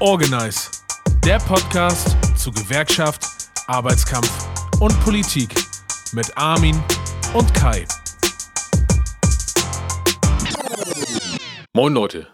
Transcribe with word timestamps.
Organize, 0.00 0.70
der 1.26 1.38
Podcast 1.40 2.16
zu 2.34 2.50
Gewerkschaft, 2.50 3.22
Arbeitskampf 3.66 4.30
und 4.80 4.98
Politik 5.04 5.54
mit 6.14 6.34
Armin 6.38 6.82
und 7.34 7.52
Kai. 7.52 7.84
Moin 11.74 11.92
Leute, 11.92 12.28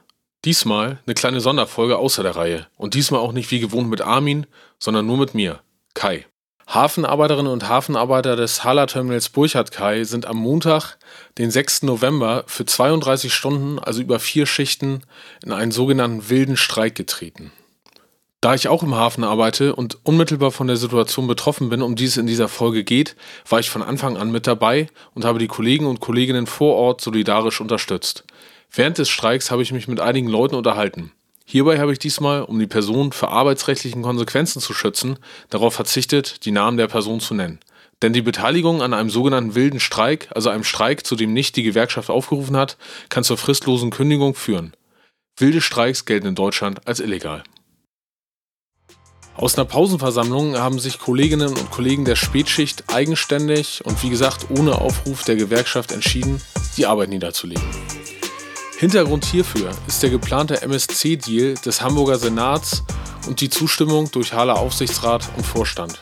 diesmal 0.45 1.01
eine 1.07 1.15
kleine 1.15 1.41
Sonderfolge 1.41 1.97
außer 1.99 2.23
der 2.23 2.37
Reihe 2.37 2.69
und 2.77 2.95
diesmal 2.95 3.19
auch 3.19 3.33
nicht 3.33 3.51
wie 3.51 3.59
gewohnt 3.59 3.91
mit 3.91 4.01
Armin, 4.01 4.47
sondern 4.79 5.05
nur 5.05 5.19
mit 5.19 5.35
mir, 5.35 5.59
Kai. 5.93 6.25
Hafenarbeiterinnen 6.69 7.51
und 7.51 7.69
Hafenarbeiter 7.69 8.35
des 8.35 8.65
Hala-Terminals 8.65 9.29
Burchard-Kai 9.29 10.05
sind 10.05 10.27
am 10.27 10.37
Montag, 10.37 10.99
den 11.39 11.51
6. 11.51 11.83
November, 11.83 12.43
für 12.47 12.67
32 12.67 13.33
Stunden, 13.33 13.79
also 13.79 14.03
über 14.03 14.19
vier 14.19 14.47
Schichten, 14.47 15.03
in 15.45 15.53
einen 15.53 15.71
sogenannten 15.71 16.29
wilden 16.29 16.57
Streik 16.57 16.97
getreten. 16.97 17.53
Da 18.41 18.55
ich 18.55 18.69
auch 18.69 18.83
im 18.83 18.95
Hafen 18.95 19.25
arbeite 19.25 19.75
und 19.75 19.99
unmittelbar 20.05 20.51
von 20.51 20.67
der 20.67 20.77
Situation 20.77 21.27
betroffen 21.27 21.69
bin, 21.69 21.83
um 21.83 21.97
die 21.97 22.05
es 22.05 22.17
in 22.17 22.27
dieser 22.27 22.49
Folge 22.49 22.85
geht, 22.85 23.17
war 23.49 23.61
ich 23.61 23.71
von 23.71 23.83
Anfang 23.83 24.17
an 24.17 24.31
mit 24.31 24.47
dabei 24.47 24.89
und 25.15 25.25
habe 25.25 25.39
die 25.39 25.47
Kollegen 25.47 25.87
und 25.87 26.01
Kolleginnen 26.01 26.47
vor 26.47 26.77
Ort 26.77 27.01
solidarisch 27.01 27.61
unterstützt. 27.61 28.25
Während 28.71 28.99
des 28.99 29.09
Streiks 29.09 29.51
habe 29.51 29.63
ich 29.63 29.73
mich 29.73 29.89
mit 29.89 30.01
einigen 30.01 30.29
Leuten 30.29 30.55
unterhalten. 30.55 31.13
Hierbei 31.47 31.79
habe 31.79 31.93
ich 31.93 31.99
diesmal, 31.99 32.43
um 32.43 32.59
die 32.59 32.67
Person 32.67 33.13
vor 33.13 33.31
arbeitsrechtlichen 33.31 34.03
Konsequenzen 34.03 34.61
zu 34.61 34.75
schützen, 34.75 35.19
darauf 35.49 35.75
verzichtet, 35.75 36.45
die 36.45 36.51
Namen 36.51 36.77
der 36.77 36.89
Person 36.89 37.21
zu 37.21 37.35
nennen. 37.35 37.61
Denn 38.03 38.13
die 38.13 38.23
Beteiligung 38.23 38.83
an 38.83 38.93
einem 38.93 39.09
sogenannten 39.09 39.55
wilden 39.55 39.81
Streik, 39.81 40.29
also 40.35 40.51
einem 40.51 40.65
Streik, 40.65 41.07
zu 41.07 41.17
dem 41.17 41.33
nicht 41.33 41.57
die 41.57 41.63
Gewerkschaft 41.63 42.11
aufgerufen 42.11 42.57
hat, 42.57 42.77
kann 43.09 43.25
zur 43.25 43.39
fristlosen 43.39 43.91
Kündigung 43.91 44.35
führen. 44.35 44.75
Wilde 45.39 45.61
Streiks 45.61 46.05
gelten 46.05 46.27
in 46.27 46.35
Deutschland 46.35 46.87
als 46.87 47.01
illegal. 47.01 47.43
Aus 49.39 49.57
einer 49.57 49.67
Pausenversammlung 49.67 50.57
haben 50.57 50.79
sich 50.79 50.99
Kolleginnen 50.99 51.49
und 51.49 51.71
Kollegen 51.71 52.07
der 52.07 52.17
Spätschicht 52.17 52.85
eigenständig 52.91 53.83
und 53.85 54.03
wie 54.03 54.09
gesagt 54.09 54.47
ohne 54.49 54.81
Aufruf 54.81 55.25
der 55.25 55.37
Gewerkschaft 55.37 55.93
entschieden, 55.93 56.41
die 56.79 56.87
Arbeit 56.87 57.11
niederzulegen. 57.11 57.63
Hintergrund 58.79 59.27
hierfür 59.27 59.71
ist 59.87 60.03
der 60.03 60.09
geplante 60.09 60.63
MSC-Deal 60.63 61.55
des 61.55 61.83
Hamburger 61.83 62.19
Senats 62.19 62.83
und 63.27 63.43
die 63.43 63.51
Zustimmung 63.51 64.11
durch 64.11 64.33
Hala 64.33 64.55
Aufsichtsrat 64.55 65.29
und 65.37 65.45
Vorstand. 65.45 66.01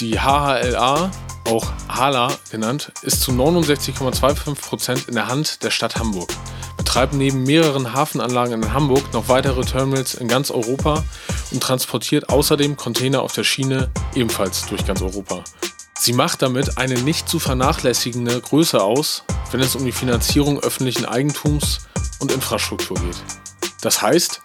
Die 0.00 0.20
HHLA, 0.20 1.10
auch 1.48 1.66
HALA 1.88 2.30
genannt, 2.50 2.92
ist 3.00 3.22
zu 3.22 3.32
69,25% 3.32 5.08
in 5.08 5.14
der 5.14 5.28
Hand 5.28 5.62
der 5.62 5.70
Stadt 5.70 5.96
Hamburg, 5.96 6.30
betreibt 6.76 7.14
neben 7.14 7.44
mehreren 7.44 7.94
Hafenanlagen 7.94 8.62
in 8.62 8.72
Hamburg 8.74 9.14
noch 9.14 9.30
weitere 9.30 9.64
Terminals 9.64 10.14
in 10.14 10.28
ganz 10.28 10.50
Europa 10.50 11.04
und 11.52 11.62
transportiert 11.62 12.28
außerdem 12.28 12.76
Container 12.76 13.22
auf 13.22 13.32
der 13.32 13.44
Schiene 13.44 13.90
ebenfalls 14.14 14.66
durch 14.66 14.86
ganz 14.86 15.02
Europa. 15.02 15.44
Sie 15.98 16.12
macht 16.12 16.42
damit 16.42 16.78
eine 16.78 16.94
nicht 17.00 17.28
zu 17.28 17.38
vernachlässigende 17.38 18.40
Größe 18.40 18.82
aus, 18.82 19.24
wenn 19.50 19.60
es 19.60 19.74
um 19.74 19.84
die 19.84 19.92
Finanzierung 19.92 20.60
öffentlichen 20.60 21.06
Eigentums 21.06 21.86
und 22.18 22.32
Infrastruktur 22.32 22.98
geht. 22.98 23.16
Das 23.80 24.02
heißt, 24.02 24.40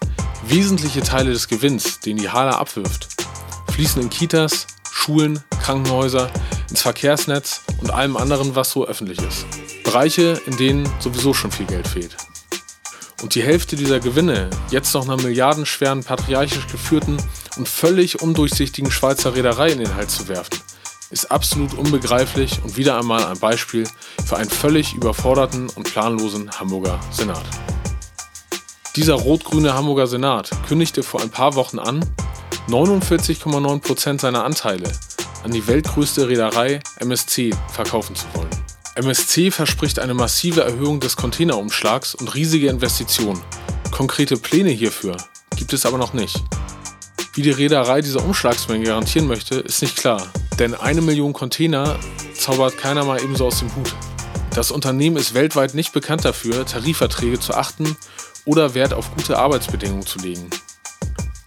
wesentliche 0.46 1.02
Teile 1.02 1.32
des 1.32 1.48
Gewinns, 1.48 2.00
den 2.00 2.16
die 2.16 2.30
Hala 2.30 2.52
abwirft, 2.52 3.08
fließen 3.72 4.00
in 4.00 4.10
Kitas, 4.10 4.66
Schulen, 4.90 5.42
Krankenhäuser, 5.60 6.30
ins 6.68 6.82
Verkehrsnetz 6.82 7.62
und 7.80 7.90
allem 7.90 8.16
anderen, 8.16 8.54
was 8.54 8.70
so 8.70 8.86
öffentlich 8.86 9.20
ist. 9.20 9.46
Bereiche, 9.84 10.40
in 10.46 10.56
denen 10.56 10.88
sowieso 11.00 11.34
schon 11.34 11.50
viel 11.50 11.66
Geld 11.66 11.86
fehlt. 11.86 12.16
Und 13.22 13.36
die 13.36 13.42
Hälfte 13.42 13.76
dieser 13.76 14.00
Gewinne 14.00 14.50
jetzt 14.70 14.92
noch 14.94 15.04
einer 15.04 15.16
milliardenschweren, 15.16 16.02
patriarchisch 16.02 16.66
geführten 16.66 17.16
und 17.56 17.68
völlig 17.68 18.20
undurchsichtigen 18.20 18.90
Schweizer 18.90 19.34
Reederei 19.34 19.70
in 19.70 19.78
den 19.78 19.94
Hals 19.94 20.16
zu 20.16 20.28
werfen, 20.28 20.58
ist 21.10 21.30
absolut 21.30 21.74
unbegreiflich 21.74 22.60
und 22.64 22.76
wieder 22.76 22.98
einmal 22.98 23.24
ein 23.24 23.38
Beispiel 23.38 23.86
für 24.26 24.36
einen 24.36 24.50
völlig 24.50 24.94
überforderten 24.94 25.68
und 25.68 25.84
planlosen 25.84 26.50
Hamburger 26.58 26.98
Senat. 27.12 27.44
Dieser 28.96 29.14
rot-grüne 29.14 29.72
Hamburger 29.72 30.08
Senat 30.08 30.50
kündigte 30.66 31.02
vor 31.02 31.22
ein 31.22 31.30
paar 31.30 31.54
Wochen 31.54 31.78
an, 31.78 32.04
49,9% 32.68 34.20
seiner 34.20 34.44
Anteile 34.44 34.90
an 35.44 35.50
die 35.50 35.66
weltgrößte 35.66 36.28
Reederei 36.28 36.80
MSC 36.98 37.54
verkaufen 37.72 38.16
zu 38.16 38.26
wollen. 38.34 38.51
MSC 38.94 39.50
verspricht 39.50 39.98
eine 39.98 40.12
massive 40.12 40.60
Erhöhung 40.60 41.00
des 41.00 41.16
Containerumschlags 41.16 42.14
und 42.14 42.34
riesige 42.34 42.68
Investitionen. 42.68 43.40
Konkrete 43.90 44.36
Pläne 44.36 44.68
hierfür 44.68 45.16
gibt 45.56 45.72
es 45.72 45.86
aber 45.86 45.96
noch 45.96 46.12
nicht. 46.12 46.42
Wie 47.32 47.40
die 47.40 47.50
Reederei 47.50 48.02
diese 48.02 48.18
Umschlagsmenge 48.18 48.84
garantieren 48.84 49.28
möchte, 49.28 49.54
ist 49.60 49.80
nicht 49.80 49.96
klar. 49.96 50.30
Denn 50.58 50.74
eine 50.74 51.00
Million 51.00 51.32
Container 51.32 51.98
zaubert 52.34 52.76
keiner 52.76 53.04
mal 53.04 53.22
ebenso 53.22 53.46
aus 53.46 53.60
dem 53.60 53.74
Hut. 53.74 53.94
Das 54.54 54.70
Unternehmen 54.70 55.16
ist 55.16 55.32
weltweit 55.32 55.72
nicht 55.72 55.94
bekannt 55.94 56.26
dafür, 56.26 56.66
Tarifverträge 56.66 57.40
zu 57.40 57.54
achten 57.54 57.96
oder 58.44 58.74
Wert 58.74 58.92
auf 58.92 59.14
gute 59.16 59.38
Arbeitsbedingungen 59.38 60.04
zu 60.04 60.18
legen. 60.18 60.50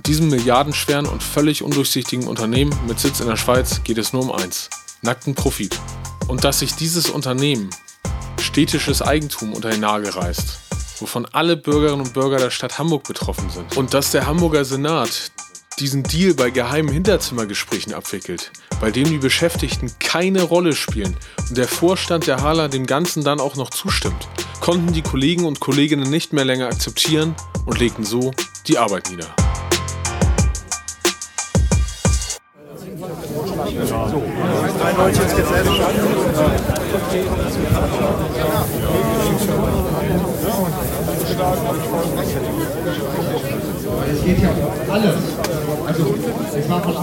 Diesem 0.07 0.29
milliardenschweren 0.29 1.05
und 1.05 1.21
völlig 1.21 1.61
undurchsichtigen 1.61 2.25
Unternehmen 2.25 2.75
mit 2.87 2.99
Sitz 2.99 3.19
in 3.19 3.27
der 3.27 3.37
Schweiz 3.37 3.83
geht 3.83 3.99
es 3.99 4.13
nur 4.13 4.23
um 4.23 4.31
eins: 4.31 4.71
nackten 5.03 5.35
Profit. 5.35 5.79
Und 6.27 6.43
dass 6.43 6.59
sich 6.59 6.75
dieses 6.75 7.09
Unternehmen 7.09 7.69
städtisches 8.39 9.01
Eigentum 9.01 9.53
unter 9.53 9.69
den 9.69 9.81
Nagel 9.81 10.09
reißt, 10.09 10.59
wovon 10.99 11.25
alle 11.25 11.57
Bürgerinnen 11.57 12.01
und 12.01 12.13
Bürger 12.13 12.37
der 12.37 12.51
Stadt 12.51 12.79
Hamburg 12.79 13.03
betroffen 13.03 13.49
sind. 13.49 13.75
Und 13.77 13.93
dass 13.93 14.11
der 14.11 14.25
Hamburger 14.25 14.65
Senat 14.65 15.31
diesen 15.79 16.03
Deal 16.03 16.33
bei 16.33 16.51
geheimen 16.51 16.91
Hinterzimmergesprächen 16.91 17.93
abwickelt, 17.93 18.51
bei 18.79 18.91
dem 18.91 19.09
die 19.09 19.17
Beschäftigten 19.17 19.91
keine 19.99 20.43
Rolle 20.43 20.73
spielen 20.73 21.17
und 21.49 21.57
der 21.57 21.67
Vorstand 21.67 22.27
der 22.27 22.41
Hala 22.41 22.69
dem 22.69 22.85
Ganzen 22.85 23.23
dann 23.23 23.39
auch 23.39 23.55
noch 23.55 23.69
zustimmt, 23.69 24.27
konnten 24.61 24.93
die 24.93 25.01
Kollegen 25.01 25.45
und 25.45 25.59
Kolleginnen 25.59 26.09
nicht 26.09 26.33
mehr 26.33 26.45
länger 26.45 26.67
akzeptieren 26.67 27.35
und 27.65 27.79
legten 27.79 28.05
so 28.05 28.31
die 28.67 28.77
Arbeit 28.77 29.09
nieder. 29.09 29.27
Es 44.07 44.23
geht 44.23 44.39
ja 44.39 44.49
um 44.49 44.91
alles. 44.91 45.15
Also 45.85 46.15
es 46.57 46.69
war 46.69 46.81
von 46.81 46.95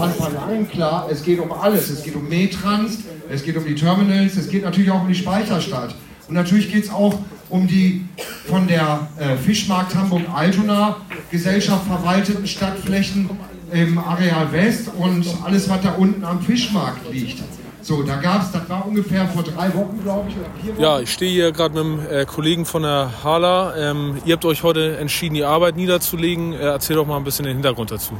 An 0.63 0.69
klar, 0.69 1.07
es 1.11 1.23
geht 1.23 1.39
um 1.39 1.51
alles. 1.51 1.89
Es 1.89 2.03
geht 2.03 2.15
um 2.15 2.27
Metrans, 2.29 2.99
es 3.29 3.43
geht 3.43 3.57
um 3.57 3.65
die 3.65 3.75
Terminals, 3.75 4.37
es 4.37 4.47
geht 4.47 4.63
natürlich 4.63 4.91
auch 4.91 5.01
um 5.01 5.07
die 5.07 5.15
Speicherstadt. 5.15 5.93
Und 6.27 6.35
natürlich 6.35 6.71
geht 6.71 6.85
es 6.85 6.89
auch 6.89 7.19
um 7.49 7.67
die 7.67 8.05
von 8.47 8.67
der 8.67 9.07
äh, 9.19 9.35
Fischmarkt 9.35 9.93
Hamburg-Altona 9.93 10.97
Gesellschaft 11.29 11.85
verwalteten 11.85 12.47
Stadtflächen 12.47 13.29
im 13.71 13.97
Areal 13.97 14.51
West 14.53 14.89
und 14.97 15.25
alles, 15.43 15.69
was 15.69 15.81
da 15.81 15.93
unten 15.93 16.23
am 16.23 16.41
Fischmarkt 16.41 17.11
liegt. 17.11 17.43
So, 17.81 18.01
da 18.03 18.15
gab 18.15 18.43
es, 18.43 18.51
das 18.53 18.69
war 18.69 18.87
ungefähr 18.87 19.27
vor 19.27 19.43
drei 19.43 19.73
Wochen, 19.73 19.99
glaube 20.01 20.29
ich, 20.29 20.37
oder 20.37 20.45
vier 20.61 20.73
Wochen. 20.75 20.81
Ja, 20.81 20.99
ich 21.01 21.11
stehe 21.11 21.29
hier 21.29 21.51
gerade 21.51 21.75
mit 21.75 21.83
einem 21.83 22.21
äh, 22.21 22.25
Kollegen 22.25 22.65
von 22.65 22.83
der 22.83 23.11
Hala. 23.21 23.75
Ähm, 23.75 24.19
ihr 24.23 24.35
habt 24.35 24.45
euch 24.45 24.63
heute 24.63 24.95
entschieden, 24.95 25.33
die 25.35 25.43
Arbeit 25.43 25.75
niederzulegen. 25.75 26.53
Äh, 26.53 26.59
erzähl 26.59 26.95
doch 26.95 27.05
mal 27.05 27.17
ein 27.17 27.25
bisschen 27.25 27.45
den 27.45 27.55
Hintergrund 27.55 27.91
dazu. 27.91 28.13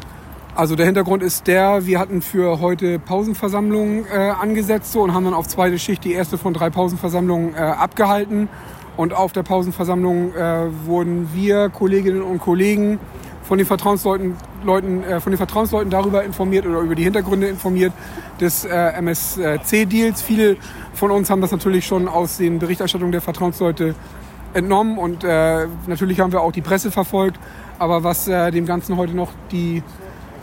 Also 0.56 0.75
der 0.75 0.86
Hintergrund 0.86 1.24
ist 1.24 1.47
der, 1.47 1.88
wir 1.88 1.97
hatten 1.97 2.22
für 2.22 2.59
heute 2.59 3.00
Pausenversammlungen 3.00 4.06
äh, 4.06 4.30
angesetzt 4.40 4.91
so, 4.91 5.02
und 5.02 5.16
haben 5.16 5.25
dann 5.25 5.34
auf 5.34 5.47
zweite 5.47 5.80
Schicht 5.80 6.03
die 6.03 6.14
erste 6.14 6.38
von 6.38 6.53
drei 6.53 6.69
Pausenversammlungen 6.69 7.56
äh, 7.56 7.58
abgehalten. 7.58 8.50
Und 8.96 9.13
auf 9.13 9.31
der 9.31 9.42
Pausenversammlung 9.42 10.36
äh, 10.36 10.68
wurden 10.86 11.30
wir 11.33 11.69
Kolleginnen 11.69 12.22
und 12.22 12.39
Kollegen 12.39 13.00
von 13.42 13.57
den 13.57 13.66
Vertrauensleuten 13.66 14.36
Leuten, 14.63 15.04
äh, 15.04 15.19
von 15.19 15.31
den 15.31 15.38
Vertrauensleuten 15.38 15.89
darüber 15.89 16.24
informiert 16.24 16.68
oder 16.68 16.81
über 16.81 16.94
die 16.94 17.04
Hintergründe 17.04 17.48
informiert 17.48 17.94
des 18.39 18.63
äh, 18.63 18.69
MSC-Deals. 18.69 20.22
Viele 20.22 20.57
von 20.94 21.10
uns 21.10 21.31
haben 21.31 21.42
das 21.42 21.51
natürlich 21.51 21.88
schon 21.88 22.07
aus 22.07 22.38
den 22.38 22.60
Berichterstattungen 22.60 23.12
der 23.12 23.22
Vertrauensleute 23.22 23.95
entnommen 24.54 25.00
und 25.00 25.24
äh, 25.24 25.66
natürlich 25.88 26.19
haben 26.19 26.31
wir 26.31 26.42
auch 26.42 26.51
die 26.51 26.62
Presse 26.62 26.92
verfolgt. 26.92 27.39
Aber 27.80 28.04
was 28.04 28.27
äh, 28.27 28.51
dem 28.51 28.66
Ganzen 28.66 28.98
heute 28.98 29.16
noch 29.16 29.31
die, 29.51 29.81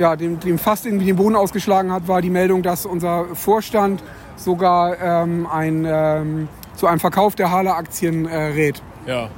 ja, 0.00 0.17
dem, 0.17 0.41
dem 0.41 0.58
fast 0.58 0.87
irgendwie 0.87 1.06
den 1.06 1.17
Boden 1.17 1.37
ausgeschlagen 1.37 1.93
hat, 1.93 2.08
war 2.08 2.23
die 2.23 2.31
Meldung, 2.31 2.62
dass 2.62 2.87
unser 2.87 3.26
Vorstand 3.35 4.02
sogar 4.35 4.99
ähm, 5.00 5.47
ein, 5.47 5.87
ähm, 5.87 6.49
zu 6.75 6.87
einem 6.87 7.00
Verkauf 7.00 7.35
der 7.35 7.50
Hala-Aktien 7.50 8.26
äh, 8.26 8.37
rät. 8.37 8.82
Ja, 9.06 9.29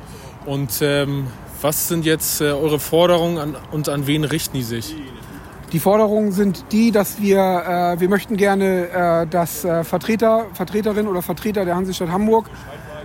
und 0.47 0.81
ähm, 0.81 1.27
was 1.61 1.89
sind 1.89 2.05
jetzt 2.05 2.41
äh, 2.41 2.53
eure 2.53 2.79
Forderungen 2.79 3.39
an, 3.39 3.57
und 3.73 3.89
an 3.89 4.07
wen 4.07 4.25
richten 4.25 4.57
die 4.57 4.63
sich? 4.63 4.95
Die 5.73 5.81
Forderungen 5.81 6.31
sind 6.33 6.67
die, 6.71 6.93
dass 6.93 7.21
wir, 7.21 7.39
äh, 7.97 8.01
wir 8.01 8.09
möchten 8.09 8.37
gerne, 8.37 9.23
äh, 9.23 9.27
dass 9.27 9.65
äh, 9.65 9.83
Vertreter, 9.83 10.47
Vertreterinnen 10.53 11.09
oder 11.09 11.23
Vertreter 11.23 11.65
der 11.65 11.75
Hansestadt 11.75 12.11
Hamburg 12.11 12.49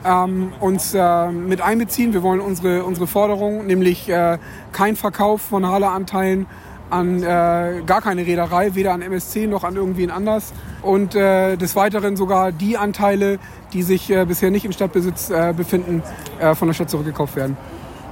ähm, 0.05 0.51
uns 0.59 0.93
äh, 0.93 1.31
mit 1.31 1.61
einbeziehen. 1.61 2.13
Wir 2.13 2.21
wollen 2.21 2.41
unsere, 2.41 2.83
unsere 2.83 3.07
Forderungen, 3.07 3.65
nämlich 3.65 4.09
äh, 4.09 4.37
kein 4.73 4.95
Verkauf 4.95 5.41
von 5.41 5.65
Hala-Anteilen 5.65 6.45
an 6.89 7.21
äh, 7.21 7.81
gar 7.85 8.01
keine 8.01 8.25
Reederei, 8.25 8.75
weder 8.75 8.93
an 8.93 9.01
MSC 9.01 9.47
noch 9.47 9.63
an 9.63 9.75
irgendwen 9.75 10.11
anders. 10.11 10.53
Und 10.81 11.15
äh, 11.15 11.57
des 11.57 11.75
Weiteren 11.75 12.15
sogar 12.15 12.51
die 12.51 12.77
Anteile, 12.77 13.39
die 13.73 13.83
sich 13.83 14.09
äh, 14.09 14.25
bisher 14.25 14.51
nicht 14.51 14.65
im 14.65 14.71
Stadtbesitz 14.71 15.29
äh, 15.29 15.53
befinden, 15.55 16.03
äh, 16.39 16.55
von 16.55 16.67
der 16.67 16.73
Stadt 16.73 16.89
zurückgekauft 16.89 17.35
werden. 17.35 17.57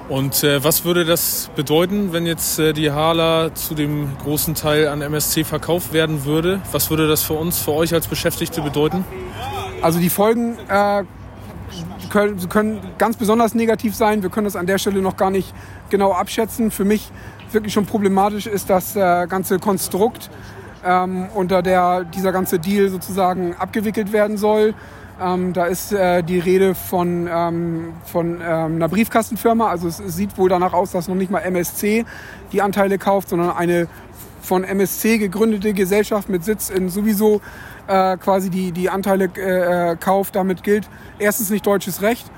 Und 0.09 0.43
äh, 0.43 0.63
was 0.63 0.85
würde 0.85 1.03
das 1.03 1.49
bedeuten, 1.55 2.13
wenn 2.13 2.27
jetzt 2.27 2.59
die 2.59 2.91
Hala 2.91 3.55
zu 3.55 3.73
dem 3.73 4.15
großen 4.19 4.53
Teil 4.53 4.87
an 4.87 5.01
MSC 5.01 5.43
verkauft 5.43 5.93
werden 5.93 6.25
würde? 6.25 6.61
Was 6.71 6.91
würde 6.91 7.07
das 7.07 7.23
für 7.23 7.33
uns, 7.33 7.57
für 7.57 7.71
euch 7.71 7.93
als 7.93 8.07
Beschäftigte 8.07 8.61
bedeuten? 8.61 9.03
Also 9.81 9.99
die 9.99 10.09
Folgen 10.09 10.57
können, 12.09 12.49
können 12.49 12.79
ganz 12.97 13.17
besonders 13.17 13.55
negativ 13.55 13.95
sein. 13.95 14.21
Wir 14.21 14.29
können 14.29 14.45
das 14.45 14.55
an 14.55 14.67
der 14.67 14.77
Stelle 14.77 15.01
noch 15.01 15.17
gar 15.17 15.31
nicht 15.31 15.53
genau 15.89 16.13
abschätzen. 16.13 16.71
Für 16.71 16.85
mich 16.85 17.11
wirklich 17.55 17.73
schon 17.73 17.87
problematisch 17.87 18.45
ist 18.45 18.69
das 18.69 18.95
äh, 18.95 19.25
ganze 19.27 19.57
Konstrukt, 19.57 20.29
ähm, 20.85 21.27
unter 21.33 21.63
der 21.63 22.03
dieser 22.03 22.31
ganze 22.31 22.59
Deal 22.59 22.89
sozusagen 22.89 23.55
abgewickelt 23.55 24.13
werden 24.13 24.37
soll. 24.37 24.75
Ähm, 25.19 25.53
da 25.53 25.65
ist 25.65 25.93
äh, 25.93 26.21
die 26.23 26.39
Rede 26.39 26.75
von, 26.75 27.27
ähm, 27.31 27.93
von 28.03 28.41
ähm, 28.41 28.75
einer 28.75 28.89
Briefkastenfirma. 28.89 29.69
Also 29.69 29.87
es, 29.87 29.97
sieht 29.97 30.37
wohl 30.37 30.49
danach 30.49 30.73
aus, 30.73 30.91
dass 30.91 31.07
noch 31.07 31.15
nicht 31.15 31.31
mal 31.31 31.39
MSC 31.39 32.05
die 32.51 32.61
Anteile 32.61 32.97
kauft, 32.97 33.29
sondern 33.29 33.51
eine 33.51 33.87
von 34.41 34.63
MSC 34.63 35.17
gegründete 35.17 35.73
Gesellschaft 35.73 36.29
mit 36.29 36.43
Sitz 36.43 36.69
in 36.69 36.89
sowieso 36.89 37.41
äh, 37.87 38.17
quasi 38.17 38.49
die, 38.49 38.71
die 38.73 38.89
Anteile 38.89 39.29
äh, 39.37 39.91
äh, 39.91 39.95
kauft. 39.95 40.35
Damit 40.35 40.63
gilt 40.63 40.87
erstens 41.17 41.49
nicht 41.49 41.65
deutsches 41.65 42.01
Recht 42.01 42.29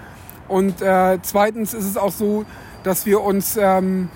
und 0.48 0.82
äh, 0.82 1.18
zweitens 1.24 1.74
ist 1.74 1.86
es 1.86 1.98
auch 1.98 2.12
so, 2.12 2.46
dass 2.84 3.06
wir 3.06 3.22
uns 3.22 3.58
ähm, 3.60 4.10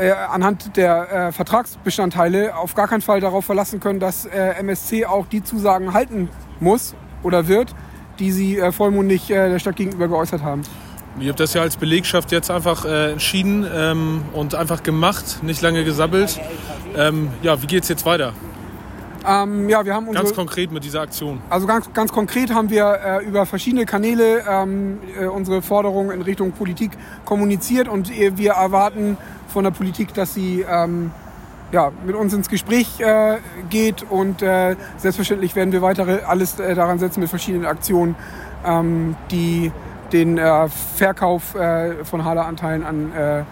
äh, 0.00 0.12
anhand 0.12 0.76
der 0.76 1.28
äh, 1.28 1.32
Vertragsbestandteile 1.32 2.56
auf 2.56 2.74
gar 2.74 2.88
keinen 2.88 3.02
Fall 3.02 3.20
darauf 3.20 3.44
verlassen 3.44 3.80
können, 3.80 4.00
dass 4.00 4.26
MSC 4.26 5.06
auch 5.06 5.26
die 5.26 5.42
Zusagen 5.42 5.92
halten 5.92 6.28
muss 6.60 6.94
oder 7.22 7.48
wird, 7.48 7.74
die 8.18 8.30
sie 8.30 8.58
äh, 8.58 8.72
vollmundig 8.72 9.30
äh, 9.30 9.50
der 9.50 9.58
Stadt 9.58 9.76
gegenüber 9.76 10.08
geäußert 10.08 10.42
haben. 10.42 10.62
Ihr 11.20 11.30
habt 11.30 11.40
das 11.40 11.54
ja 11.54 11.62
als 11.62 11.76
Belegschaft 11.76 12.32
jetzt 12.32 12.50
einfach 12.50 12.84
äh, 12.84 13.12
entschieden 13.12 13.66
ähm, 13.72 14.22
und 14.32 14.54
einfach 14.54 14.82
gemacht, 14.82 15.42
nicht 15.42 15.62
lange 15.62 15.84
gesabbelt. 15.84 16.40
Ähm, 16.96 17.30
ja, 17.42 17.60
wie 17.62 17.66
geht 17.66 17.84
es 17.84 17.88
jetzt 17.88 18.04
weiter? 18.04 18.32
Ähm, 19.26 19.68
ja, 19.68 19.84
wir 19.84 19.94
haben 19.94 20.06
unsere, 20.08 20.24
ganz 20.24 20.36
konkret 20.36 20.70
mit 20.70 20.84
dieser 20.84 21.00
Aktion. 21.00 21.40
Also 21.48 21.66
ganz, 21.66 21.92
ganz 21.92 22.12
konkret 22.12 22.52
haben 22.52 22.70
wir 22.70 22.98
äh, 23.04 23.24
über 23.24 23.46
verschiedene 23.46 23.86
Kanäle 23.86 24.44
ähm, 24.48 24.98
äh, 25.18 25.26
unsere 25.26 25.62
Forderungen 25.62 26.10
in 26.10 26.22
Richtung 26.22 26.52
Politik 26.52 26.92
kommuniziert 27.24 27.88
und 27.88 28.10
wir 28.10 28.52
erwarten 28.52 29.16
von 29.48 29.64
der 29.64 29.70
Politik, 29.70 30.12
dass 30.14 30.34
sie 30.34 30.64
ähm, 30.68 31.10
ja, 31.72 31.90
mit 32.04 32.14
uns 32.14 32.32
ins 32.34 32.48
Gespräch 32.48 33.00
äh, 33.00 33.38
geht 33.70 34.04
und 34.08 34.42
äh, 34.42 34.76
selbstverständlich 34.98 35.56
werden 35.56 35.72
wir 35.72 35.82
weitere 35.82 36.20
alles 36.22 36.60
äh, 36.60 36.74
daran 36.74 36.98
setzen 36.98 37.20
mit 37.20 37.30
verschiedenen 37.30 37.66
Aktionen, 37.66 38.14
ähm, 38.64 39.16
die 39.30 39.72
den 40.12 40.38
äh, 40.38 40.68
Verkauf 40.68 41.54
äh, 41.54 42.04
von 42.04 42.24
Hala-Anteilen 42.24 42.84
an, 42.84 43.12
äh, 43.12 43.44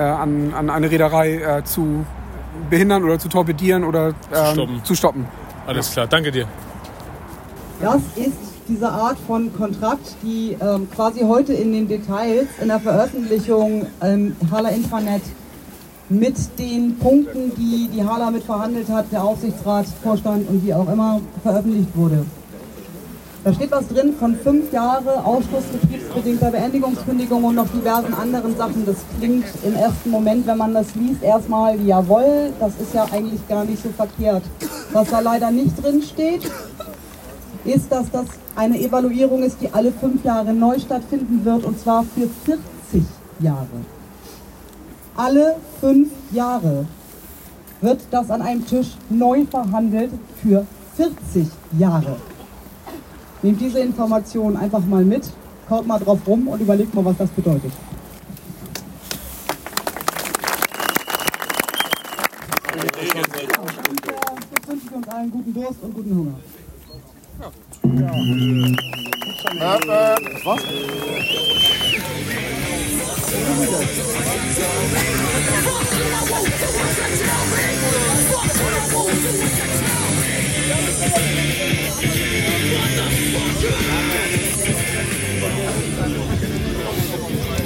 an, 0.00 0.54
an, 0.54 0.70
eine 0.70 0.90
Reederei 0.90 1.62
zu 1.64 2.06
behindern 2.70 3.04
oder 3.04 3.18
zu 3.18 3.28
torpedieren 3.28 3.84
oder 3.84 4.08
ähm, 4.08 4.14
zu, 4.32 4.52
stoppen. 4.52 4.84
zu, 4.84 4.94
stoppen. 4.94 5.26
Alles 5.66 5.92
klar, 5.92 6.06
danke 6.06 6.30
dir. 6.30 6.46
Das 7.80 8.02
ist 8.16 8.36
diese 8.68 8.88
Art 8.88 9.18
von 9.26 9.52
Kontrakt, 9.54 10.16
die 10.22 10.56
ähm, 10.60 10.88
quasi 10.94 11.20
heute 11.20 11.52
in 11.54 11.72
den 11.72 11.88
Details 11.88 12.48
in 12.60 12.68
der 12.68 12.80
Veröffentlichung 12.80 13.86
im 14.02 14.36
Hala 14.50 14.70
Intranet 14.70 15.22
mit 16.08 16.36
den 16.58 16.96
Punkten, 16.98 17.52
die 17.56 17.88
die 17.92 18.02
Hala 18.02 18.30
mit 18.30 18.42
verhandelt 18.42 18.88
hat, 18.88 19.12
der 19.12 19.22
Aufsichtsrat, 19.22 19.86
Vorstand 20.02 20.48
und 20.48 20.64
wie 20.64 20.72
auch 20.72 20.90
immer 20.90 21.20
veröffentlicht 21.42 21.94
wurde. 21.94 22.24
Da 23.44 23.54
steht 23.54 23.70
was 23.70 23.88
drin 23.88 24.14
von 24.18 24.34
fünf 24.36 24.72
Jahre 24.72 25.24
Ausschluss 25.24 25.64
betriebsbedingter 25.64 26.50
Beendigungskündigung 26.50 27.44
und 27.44 27.54
noch 27.54 27.68
diversen 27.68 28.12
anderen 28.14 28.56
Sachen. 28.56 28.84
Das 28.84 28.96
klingt 29.18 29.46
im 29.64 29.74
ersten 29.74 30.10
Moment, 30.10 30.46
wenn 30.46 30.58
man 30.58 30.74
das 30.74 30.94
liest, 30.94 31.22
erstmal 31.22 31.80
jawohl, 31.80 32.52
das 32.58 32.72
ist 32.80 32.94
ja 32.94 33.04
eigentlich 33.04 33.46
gar 33.48 33.64
nicht 33.64 33.82
so 33.82 33.90
verkehrt. 33.90 34.42
Was 34.92 35.10
da 35.10 35.20
leider 35.20 35.50
nicht 35.50 35.82
drin 35.82 36.02
steht, 36.02 36.50
ist, 37.64 37.90
dass 37.90 38.10
das 38.10 38.26
eine 38.56 38.78
Evaluierung 38.78 39.42
ist, 39.42 39.60
die 39.60 39.72
alle 39.72 39.92
fünf 39.92 40.24
Jahre 40.24 40.52
neu 40.52 40.78
stattfinden 40.78 41.44
wird 41.44 41.64
und 41.64 41.78
zwar 41.78 42.04
für 42.04 42.28
40 42.44 43.04
Jahre 43.40 43.66
alle 45.18 45.56
fünf 45.80 46.10
Jahre 46.30 46.86
wird 47.80 48.00
das 48.12 48.30
an 48.30 48.40
einem 48.40 48.64
Tisch 48.64 48.96
neu 49.10 49.44
verhandelt 49.46 50.12
für 50.40 50.64
40 50.96 51.48
Jahre. 51.76 52.16
Nehmt 53.42 53.60
diese 53.60 53.78
Information 53.80 54.56
einfach 54.56 54.84
mal 54.84 55.04
mit, 55.04 55.22
kaut 55.68 55.86
mal 55.86 55.98
drauf 55.98 56.18
rum 56.26 56.48
und 56.48 56.60
überlegt 56.60 56.92
mal, 56.94 57.04
was 57.04 57.16
das 57.18 57.30
bedeutet. 57.30 57.72
Jetzt 62.74 64.68
wünsche 64.68 64.86
ich 64.86 64.92
uns 64.92 65.08
allen 65.08 65.30
guten 65.30 65.54
Durst 65.54 65.82
und 65.82 65.94
guten 65.94 66.16
Hunger. 66.16 66.34
Ja. 67.40 67.52
Ja. 69.60 70.16
Was? 70.44 70.62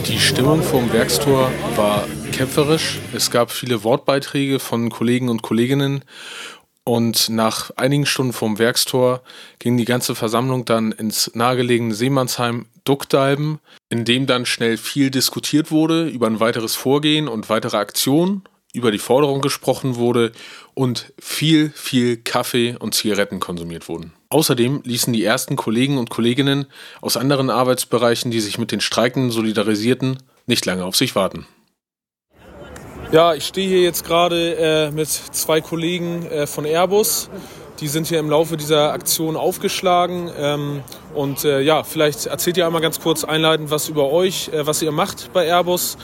Die 0.06 0.18
Stimmung 0.18 0.62
vom 0.62 0.92
Werkstor 0.92 1.50
war 1.76 2.06
kämpferisch. 2.32 2.98
Es 3.12 3.30
gab 3.30 3.50
viele 3.50 3.84
Wortbeiträge 3.84 4.58
von 4.58 4.90
Kollegen 4.90 5.28
und 5.28 5.42
Kolleginnen 5.42 6.04
und 6.84 7.28
nach 7.28 7.70
einigen 7.76 8.06
Stunden 8.06 8.32
vom 8.32 8.58
Werkstor 8.58 9.22
ging 9.60 9.76
die 9.76 9.84
ganze 9.84 10.14
Versammlung 10.14 10.64
dann 10.64 10.90
ins 10.90 11.30
nahegelegene 11.34 11.94
Seemannsheim 11.94 12.66
Duckdalben, 12.84 13.60
in 13.88 14.04
dem 14.04 14.26
dann 14.26 14.46
schnell 14.46 14.76
viel 14.76 15.10
diskutiert 15.10 15.70
wurde 15.70 16.08
über 16.08 16.26
ein 16.26 16.40
weiteres 16.40 16.74
Vorgehen 16.74 17.28
und 17.28 17.48
weitere 17.48 17.76
Aktionen, 17.76 18.42
über 18.72 18.90
die 18.90 18.98
Forderung 18.98 19.40
gesprochen 19.42 19.96
wurde 19.96 20.32
und 20.74 21.12
viel, 21.18 21.70
viel 21.74 22.16
Kaffee 22.16 22.76
und 22.78 22.94
Zigaretten 22.94 23.38
konsumiert 23.38 23.88
wurden. 23.88 24.12
Außerdem 24.30 24.80
ließen 24.84 25.12
die 25.12 25.24
ersten 25.24 25.56
Kollegen 25.56 25.98
und 25.98 26.08
Kolleginnen 26.08 26.66
aus 27.02 27.18
anderen 27.18 27.50
Arbeitsbereichen, 27.50 28.30
die 28.30 28.40
sich 28.40 28.58
mit 28.58 28.72
den 28.72 28.80
Streikenden 28.80 29.30
solidarisierten, 29.30 30.18
nicht 30.46 30.64
lange 30.64 30.84
auf 30.84 30.96
sich 30.96 31.14
warten. 31.14 31.46
Ja, 33.12 33.34
ich 33.34 33.44
stehe 33.44 33.68
hier 33.68 33.82
jetzt 33.82 34.06
gerade 34.06 34.54
äh, 34.56 34.90
mit 34.90 35.08
zwei 35.08 35.60
Kollegen 35.60 36.24
äh, 36.24 36.46
von 36.46 36.64
Airbus. 36.64 37.28
Die 37.80 37.88
sind 37.88 38.06
hier 38.06 38.18
im 38.18 38.30
Laufe 38.30 38.56
dieser 38.56 38.92
Aktion 38.92 39.36
aufgeschlagen. 39.36 40.30
Ähm, 40.38 40.82
und 41.14 41.44
äh, 41.44 41.60
ja, 41.60 41.84
vielleicht 41.84 42.24
erzählt 42.24 42.56
ihr 42.56 42.64
einmal 42.64 42.80
ganz 42.80 43.00
kurz 43.00 43.22
einleitend 43.24 43.70
was 43.70 43.90
über 43.90 44.10
euch, 44.10 44.48
äh, 44.48 44.66
was 44.66 44.80
ihr 44.80 44.92
macht 44.92 45.30
bei 45.34 45.46
Airbus 45.46 45.98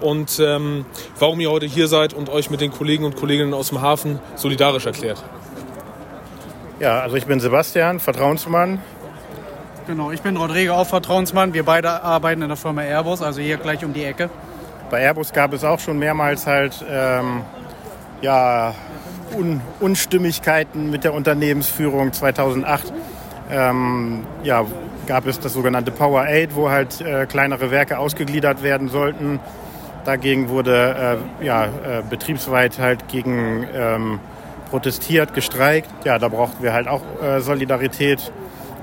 und 0.00 0.40
ähm, 0.40 0.84
warum 1.18 1.40
ihr 1.40 1.50
heute 1.50 1.66
hier 1.66 1.88
seid 1.88 2.14
und 2.14 2.28
euch 2.28 2.50
mit 2.50 2.60
den 2.60 2.70
Kollegen 2.70 3.04
und 3.04 3.16
Kolleginnen 3.16 3.54
aus 3.54 3.68
dem 3.68 3.80
Hafen 3.80 4.18
solidarisch 4.36 4.86
erklärt. 4.86 5.22
Ja, 6.80 7.00
also 7.00 7.16
ich 7.16 7.26
bin 7.26 7.40
Sebastian, 7.40 8.00
Vertrauensmann. 8.00 8.80
Genau, 9.86 10.10
ich 10.10 10.22
bin 10.22 10.36
Rodrigo, 10.36 10.74
auch 10.74 10.86
Vertrauensmann. 10.86 11.52
Wir 11.54 11.64
beide 11.64 12.02
arbeiten 12.02 12.42
in 12.42 12.48
der 12.48 12.56
Firma 12.56 12.82
Airbus, 12.82 13.22
also 13.22 13.40
hier 13.40 13.58
gleich 13.58 13.84
um 13.84 13.92
die 13.92 14.04
Ecke. 14.04 14.30
Bei 14.90 15.00
Airbus 15.00 15.32
gab 15.32 15.52
es 15.52 15.64
auch 15.64 15.78
schon 15.78 15.98
mehrmals 15.98 16.46
halt 16.46 16.84
ähm, 16.88 17.42
ja, 18.22 18.74
Un 19.36 19.60
Unstimmigkeiten 19.80 20.90
mit 20.90 21.04
der 21.04 21.14
Unternehmensführung. 21.14 22.12
2008 22.12 22.92
ähm, 23.50 24.24
ja, 24.42 24.64
gab 25.06 25.26
es 25.26 25.40
das 25.40 25.52
sogenannte 25.52 25.90
Power 25.90 26.22
Aid, 26.22 26.54
wo 26.54 26.70
halt 26.70 27.00
äh, 27.00 27.26
kleinere 27.26 27.70
Werke 27.70 27.98
ausgegliedert 27.98 28.62
werden 28.62 28.88
sollten. 28.88 29.40
Dagegen 30.04 30.48
wurde 30.48 31.18
äh, 31.40 31.44
ja, 31.44 31.64
äh, 31.64 31.68
betriebsweit 32.08 32.78
halt 32.78 33.08
gegen 33.08 33.66
ähm, 33.74 34.20
protestiert, 34.70 35.34
gestreikt. 35.34 35.88
Ja, 36.04 36.18
da 36.18 36.28
brauchten 36.28 36.62
wir 36.62 36.72
halt 36.72 36.88
auch 36.88 37.02
äh, 37.22 37.40
Solidarität. 37.40 38.32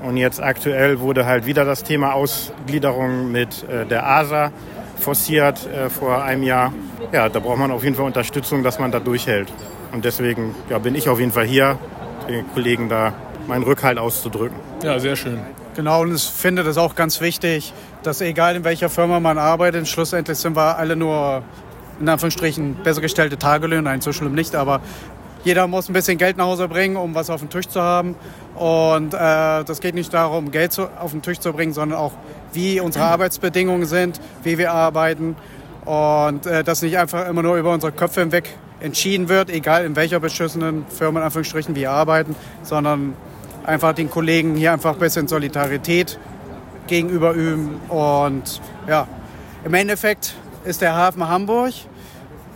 Und 0.02 0.16
jetzt 0.16 0.42
aktuell 0.42 0.98
wurde 0.98 1.26
halt 1.26 1.46
wieder 1.46 1.64
das 1.64 1.84
Thema 1.84 2.14
Ausgliederung 2.14 3.30
mit 3.30 3.68
äh, 3.68 3.86
der 3.86 4.06
ASA 4.06 4.50
forciert 4.98 5.66
äh, 5.66 5.90
vor 5.90 6.22
einem 6.22 6.42
Jahr. 6.42 6.72
Ja, 7.12 7.28
da 7.28 7.38
braucht 7.38 7.58
man 7.58 7.70
auf 7.70 7.84
jeden 7.84 7.94
Fall 7.94 8.06
Unterstützung, 8.06 8.62
dass 8.62 8.78
man 8.78 8.90
da 8.90 8.98
durchhält. 8.98 9.52
Und 9.92 10.04
deswegen 10.04 10.54
ja, 10.70 10.78
bin 10.78 10.94
ich 10.94 11.08
auf 11.08 11.20
jeden 11.20 11.32
Fall 11.32 11.44
hier, 11.44 11.78
den 12.28 12.50
Kollegen 12.52 12.88
da 12.88 13.12
meinen 13.46 13.62
Rückhalt 13.62 13.98
auszudrücken. 13.98 14.56
Ja, 14.82 14.98
sehr 14.98 15.16
schön. 15.16 15.40
Genau, 15.74 16.02
und 16.02 16.14
ich 16.14 16.22
finde 16.22 16.64
das 16.64 16.76
auch 16.76 16.94
ganz 16.94 17.22
wichtig, 17.22 17.72
dass 18.02 18.20
egal 18.20 18.56
in 18.56 18.64
welcher 18.64 18.90
Firma 18.90 19.20
man 19.20 19.38
arbeitet, 19.38 19.88
schlussendlich 19.88 20.36
sind 20.36 20.54
wir 20.54 20.76
alle 20.76 20.96
nur 20.96 21.42
in 21.98 22.08
Anführungsstrichen 22.08 22.74
besser 22.82 23.00
gestellte 23.00 23.38
Tagelöhne, 23.38 23.82
nein, 23.82 24.02
so 24.02 24.12
schlimm 24.12 24.34
nicht, 24.34 24.54
aber 24.54 24.82
jeder 25.44 25.66
muss 25.66 25.88
ein 25.88 25.94
bisschen 25.94 26.18
Geld 26.18 26.36
nach 26.36 26.44
Hause 26.44 26.68
bringen, 26.68 26.96
um 26.96 27.14
was 27.14 27.30
auf 27.30 27.40
dem 27.40 27.48
Tisch 27.48 27.66
zu 27.66 27.80
haben. 27.80 28.14
Und 28.54 29.14
äh, 29.14 29.64
das 29.64 29.80
geht 29.80 29.94
nicht 29.94 30.12
darum, 30.12 30.50
Geld 30.50 30.72
zu, 30.72 30.88
auf 31.00 31.12
den 31.12 31.22
Tisch 31.22 31.40
zu 31.40 31.52
bringen, 31.52 31.72
sondern 31.72 31.98
auch, 31.98 32.12
wie 32.52 32.78
unsere 32.78 33.06
Arbeitsbedingungen 33.06 33.86
sind, 33.86 34.20
wie 34.44 34.58
wir 34.58 34.72
arbeiten. 34.72 35.36
Und 35.84 36.46
äh, 36.46 36.62
dass 36.62 36.82
nicht 36.82 36.96
einfach 36.96 37.26
immer 37.26 37.42
nur 37.42 37.56
über 37.56 37.72
unsere 37.72 37.92
Köpfe 37.92 38.20
hinweg 38.20 38.50
entschieden 38.80 39.28
wird, 39.28 39.50
egal 39.50 39.84
in 39.84 39.96
welcher 39.96 40.20
beschissenen 40.20 40.86
Firma 40.86 41.20
in 41.20 41.24
Anführungsstrichen 41.24 41.74
wir 41.74 41.90
arbeiten, 41.90 42.36
sondern 42.62 43.14
einfach 43.64 43.92
den 43.94 44.10
Kollegen 44.10 44.56
hier 44.56 44.72
einfach 44.72 44.94
ein 44.94 44.98
bisschen 44.98 45.28
Solidarität 45.28 46.18
gegenüber 46.86 47.32
üben. 47.32 47.80
Und 47.88 48.60
ja, 48.88 49.06
im 49.64 49.74
Endeffekt 49.74 50.34
ist 50.64 50.80
der 50.80 50.94
Hafen 50.94 51.28
Hamburg. 51.28 51.72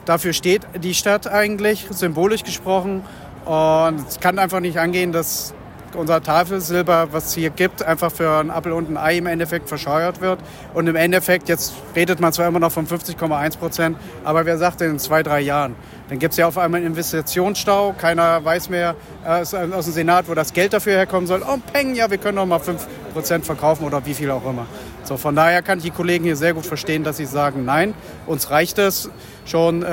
Dafür 0.04 0.32
steht 0.32 0.62
die 0.82 0.94
Stadt 0.94 1.26
eigentlich, 1.26 1.86
symbolisch 1.90 2.44
gesprochen. 2.44 3.02
Und 3.44 4.08
es 4.08 4.20
kann 4.20 4.38
einfach 4.38 4.60
nicht 4.60 4.78
angehen, 4.78 5.12
dass 5.12 5.54
unser 5.94 6.22
Tafelsilber, 6.22 7.08
was 7.12 7.26
es 7.26 7.34
hier 7.34 7.50
gibt, 7.50 7.82
einfach 7.82 8.12
für 8.12 8.38
einen 8.38 8.50
Apfel 8.50 8.72
und 8.72 8.90
ein 8.90 8.96
Ei 8.96 9.18
im 9.18 9.26
Endeffekt 9.26 9.68
verscheuert 9.68 10.20
wird. 10.20 10.40
Und 10.74 10.86
im 10.86 10.96
Endeffekt, 10.96 11.48
jetzt 11.48 11.74
redet 11.94 12.20
man 12.20 12.32
zwar 12.32 12.48
immer 12.48 12.60
noch 12.60 12.72
von 12.72 12.86
50,1 12.86 13.58
Prozent, 13.58 13.96
aber 14.24 14.44
wer 14.46 14.58
sagt 14.58 14.80
denn 14.80 14.92
in 14.92 14.98
zwei, 14.98 15.22
drei 15.22 15.40
Jahren? 15.40 15.74
Dann 16.08 16.18
gibt 16.20 16.32
es 16.32 16.38
ja 16.38 16.46
auf 16.46 16.56
einmal 16.56 16.78
einen 16.78 16.88
Investitionsstau. 16.88 17.94
Keiner 17.98 18.44
weiß 18.44 18.68
mehr 18.68 18.94
äh, 19.24 19.40
aus 19.40 19.50
dem 19.50 19.80
Senat, 19.80 20.28
wo 20.28 20.34
das 20.34 20.52
Geld 20.52 20.72
dafür 20.72 20.92
herkommen 20.92 21.26
soll. 21.26 21.42
Oh, 21.42 21.58
peng, 21.72 21.94
ja, 21.94 22.10
wir 22.10 22.18
können 22.18 22.36
noch 22.36 22.46
mal 22.46 22.60
5 22.60 22.86
Prozent 23.12 23.44
verkaufen 23.44 23.84
oder 23.84 24.04
wie 24.06 24.14
viel 24.14 24.30
auch 24.30 24.44
immer. 24.44 24.66
So, 25.02 25.16
von 25.16 25.34
daher 25.34 25.62
kann 25.62 25.78
ich 25.78 25.84
die 25.84 25.90
Kollegen 25.90 26.24
hier 26.24 26.36
sehr 26.36 26.54
gut 26.54 26.66
verstehen, 26.66 27.02
dass 27.02 27.16
sie 27.16 27.26
sagen, 27.26 27.64
nein, 27.64 27.94
uns 28.26 28.50
reicht 28.50 28.78
es 28.78 29.10
schon. 29.46 29.82
Äh, 29.82 29.86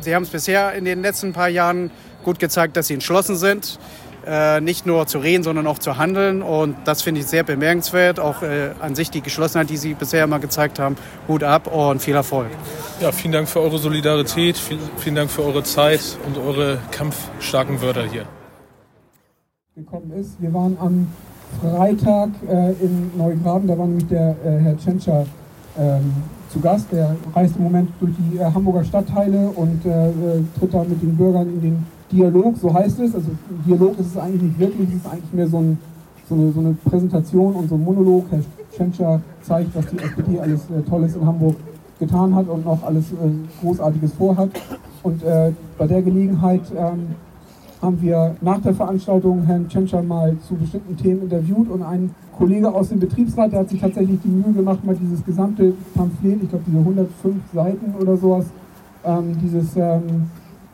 sie 0.00 0.14
haben 0.14 0.22
es 0.22 0.30
bisher 0.30 0.72
in 0.72 0.84
den 0.84 1.02
letzten 1.02 1.32
paar 1.32 1.48
Jahren 1.48 1.90
gut 2.24 2.38
gezeigt, 2.38 2.76
dass 2.76 2.88
sie 2.88 2.94
entschlossen 2.94 3.36
sind 3.36 3.78
äh, 4.26 4.60
nicht 4.60 4.86
nur 4.86 5.06
zu 5.06 5.18
reden, 5.18 5.42
sondern 5.42 5.66
auch 5.66 5.78
zu 5.78 5.96
handeln. 5.96 6.42
Und 6.42 6.76
das 6.84 7.02
finde 7.02 7.20
ich 7.20 7.26
sehr 7.26 7.42
bemerkenswert. 7.42 8.20
Auch 8.20 8.42
äh, 8.42 8.70
an 8.80 8.94
sich 8.94 9.10
die 9.10 9.20
Geschlossenheit, 9.20 9.70
die 9.70 9.76
Sie 9.76 9.94
bisher 9.94 10.24
immer 10.24 10.38
gezeigt 10.38 10.78
haben. 10.78 10.96
Hut 11.28 11.42
ab 11.42 11.66
und 11.66 12.00
viel 12.00 12.14
Erfolg. 12.14 12.48
Ja, 13.00 13.12
vielen 13.12 13.32
Dank 13.32 13.48
für 13.48 13.60
eure 13.60 13.78
Solidarität, 13.78 14.60
vielen 14.98 15.14
Dank 15.14 15.30
für 15.30 15.44
eure 15.44 15.62
Zeit 15.62 16.18
und 16.26 16.36
eure 16.38 16.78
kampfstarken 16.90 17.80
Wörter 17.80 18.04
hier. 18.04 18.26
Gekommen 19.74 20.12
ist. 20.12 20.40
Wir 20.40 20.52
waren 20.52 20.76
am 20.80 21.06
Freitag 21.60 22.30
äh, 22.48 22.72
in 22.72 23.10
Neugraben, 23.16 23.66
da 23.66 23.76
war 23.76 23.86
nämlich 23.86 24.06
der 24.08 24.36
äh, 24.44 24.58
Herr 24.58 24.78
Tschentscher 24.78 25.26
ähm, 25.78 26.12
zu 26.50 26.60
Gast. 26.60 26.86
Der 26.92 27.16
reist 27.34 27.56
im 27.56 27.64
Moment 27.64 27.90
durch 28.00 28.12
die 28.18 28.38
äh, 28.38 28.44
Hamburger 28.44 28.84
Stadtteile 28.84 29.48
und 29.48 29.82
tritt 29.82 30.74
da 30.74 30.84
mit 30.84 31.02
den 31.02 31.16
Bürgern 31.16 31.48
in 31.48 31.60
den 31.60 31.86
Dialog, 32.12 32.56
so 32.56 32.72
heißt 32.72 33.00
es. 33.00 33.14
Also 33.14 33.28
Dialog 33.66 33.98
ist 33.98 34.06
es 34.06 34.16
eigentlich 34.16 34.42
nicht 34.42 34.58
wirklich, 34.58 34.88
es 34.90 34.96
ist 34.96 35.06
eigentlich 35.06 35.32
mehr 35.32 35.48
so, 35.48 35.58
ein, 35.58 35.78
so, 36.28 36.34
eine, 36.34 36.52
so 36.52 36.60
eine, 36.60 36.72
Präsentation 36.84 37.54
und 37.54 37.68
so 37.68 37.74
ein 37.76 37.84
Monolog. 37.84 38.24
Herr 38.30 38.40
Tschentscher 38.74 39.20
zeigt, 39.42 39.74
was 39.74 39.86
die 39.86 39.98
SPD 39.98 40.40
alles 40.40 40.60
äh, 40.70 40.82
Tolles 40.88 41.14
in 41.16 41.26
Hamburg 41.26 41.56
getan 41.98 42.34
hat 42.34 42.48
und 42.48 42.64
noch 42.64 42.82
alles 42.82 43.12
äh, 43.12 43.60
Großartiges 43.60 44.12
vorhat. 44.14 44.50
Und 45.02 45.22
äh, 45.22 45.52
bei 45.78 45.86
der 45.86 46.02
Gelegenheit 46.02 46.62
ähm, 46.76 47.14
haben 47.80 48.00
wir 48.02 48.36
nach 48.40 48.60
der 48.60 48.74
Veranstaltung 48.74 49.44
Herrn 49.44 49.68
Tschentscher 49.68 50.02
mal 50.02 50.36
zu 50.46 50.54
bestimmten 50.54 50.96
Themen 50.96 51.22
interviewt 51.22 51.70
und 51.70 51.82
ein 51.82 52.14
Kollege 52.36 52.72
aus 52.72 52.88
dem 52.88 53.00
Betriebsrat, 53.00 53.52
der 53.52 53.60
hat 53.60 53.68
sich 53.68 53.80
tatsächlich 53.80 54.18
die 54.22 54.28
Mühe 54.28 54.52
gemacht, 54.52 54.84
mal 54.84 54.94
dieses 54.94 55.24
gesamte 55.24 55.74
Pamphlet, 55.94 56.42
ich 56.42 56.48
glaube 56.48 56.64
diese 56.66 56.78
105 56.78 57.36
Seiten 57.52 57.94
oder 58.00 58.16
sowas, 58.16 58.46
ähm, 59.04 59.36
dieses 59.42 59.76
ähm, 59.76 60.30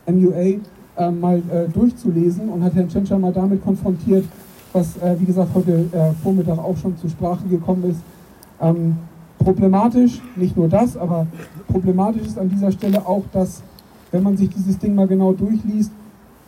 MUA 0.06 0.60
äh, 0.96 1.10
mal 1.10 1.38
äh, 1.38 1.68
durchzulesen 1.72 2.48
und 2.48 2.62
hat 2.62 2.74
Herrn 2.74 2.88
Tschentscher 2.88 3.18
mal 3.18 3.32
damit 3.32 3.62
konfrontiert, 3.62 4.24
was, 4.72 4.96
äh, 4.98 5.16
wie 5.18 5.24
gesagt, 5.24 5.50
heute 5.54 5.86
äh, 5.92 6.12
Vormittag 6.22 6.58
auch 6.58 6.76
schon 6.76 6.96
zur 6.96 7.10
Sprache 7.10 7.46
gekommen 7.48 7.90
ist. 7.90 8.00
Ähm, 8.60 8.96
problematisch, 9.38 10.20
nicht 10.36 10.56
nur 10.56 10.68
das, 10.68 10.96
aber 10.96 11.26
problematisch 11.68 12.22
ist 12.22 12.38
an 12.38 12.48
dieser 12.48 12.72
Stelle 12.72 13.06
auch, 13.06 13.22
dass, 13.32 13.62
wenn 14.10 14.22
man 14.22 14.36
sich 14.36 14.48
dieses 14.50 14.78
Ding 14.78 14.94
mal 14.94 15.06
genau 15.06 15.32
durchliest, 15.32 15.92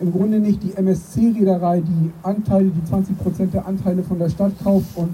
im 0.01 0.13
Grunde 0.13 0.39
nicht 0.39 0.63
die 0.63 0.75
MSC-Reederei 0.75 1.81
die 1.81 2.13
Anteile, 2.23 2.71
die 2.71 2.85
20 2.85 3.19
Prozent 3.19 3.55
der 3.55 3.67
Anteile 3.67 4.03
von 4.03 4.19
der 4.19 4.29
Stadt 4.29 4.53
kauft 4.63 4.97
und 4.97 5.11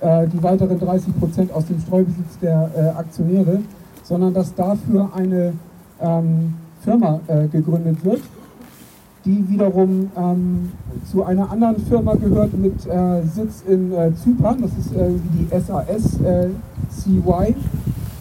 äh, 0.00 0.26
die 0.28 0.42
weiteren 0.42 0.78
30 0.78 1.18
Prozent 1.18 1.52
aus 1.52 1.66
dem 1.66 1.78
Streubesitz 1.80 2.38
der 2.40 2.70
äh, 2.76 2.98
Aktionäre, 2.98 3.60
sondern 4.02 4.32
dass 4.32 4.54
dafür 4.54 5.10
eine 5.14 5.52
ähm, 6.00 6.54
Firma 6.80 7.20
äh, 7.26 7.48
gegründet 7.48 8.04
wird, 8.04 8.20
die 9.24 9.48
wiederum 9.48 10.10
ähm, 10.16 10.72
zu 11.10 11.24
einer 11.24 11.50
anderen 11.50 11.78
Firma 11.86 12.14
gehört 12.14 12.56
mit 12.56 12.86
äh, 12.86 13.22
Sitz 13.22 13.62
in 13.66 13.92
äh, 13.92 14.14
Zypern. 14.14 14.60
Das 14.60 14.72
ist 14.72 14.94
äh, 14.94 15.08
die 15.32 15.48
SAS 15.48 16.20
äh, 16.20 16.48
CY. 16.90 17.54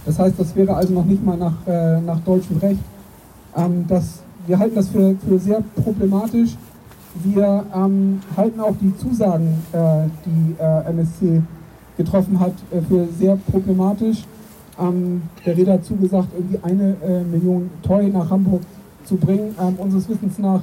Das 0.06 0.20
heißt, 0.20 0.40
das 0.40 0.56
wäre 0.56 0.74
also 0.76 0.94
noch 0.94 1.06
nicht 1.06 1.24
mal 1.24 1.38
nach, 1.38 1.56
äh, 1.68 2.00
nach 2.00 2.20
deutschem 2.22 2.58
Recht. 2.58 2.80
Ähm, 3.56 3.86
das, 3.88 4.22
wir 4.48 4.58
halten 4.58 4.76
das 4.76 4.90
für, 4.90 5.16
für 5.28 5.40
sehr 5.40 5.62
problematisch. 5.84 6.56
Wir 7.22 7.66
ähm, 7.76 8.22
halten 8.36 8.60
auch 8.60 8.76
die 8.82 8.96
Zusagen, 8.98 9.62
äh, 9.72 10.08
die 10.26 10.56
MSC 10.90 11.42
getroffen 11.96 12.40
hat, 12.40 12.54
für 12.90 13.08
sehr 13.20 13.38
problematisch. 13.52 14.24
Ähm, 14.80 15.22
der 15.46 15.56
Räder 15.56 15.74
hat 15.74 15.86
zugesagt, 15.86 16.30
irgendwie 16.36 16.58
eine 16.64 16.96
Million 17.30 17.70
Toy 17.84 18.10
nach 18.10 18.32
Hamburg 18.32 18.62
zu 19.06 19.16
bringen. 19.18 19.56
Ähm, 19.62 19.76
unseres 19.78 20.10
Wissens 20.10 20.40
nach 20.40 20.62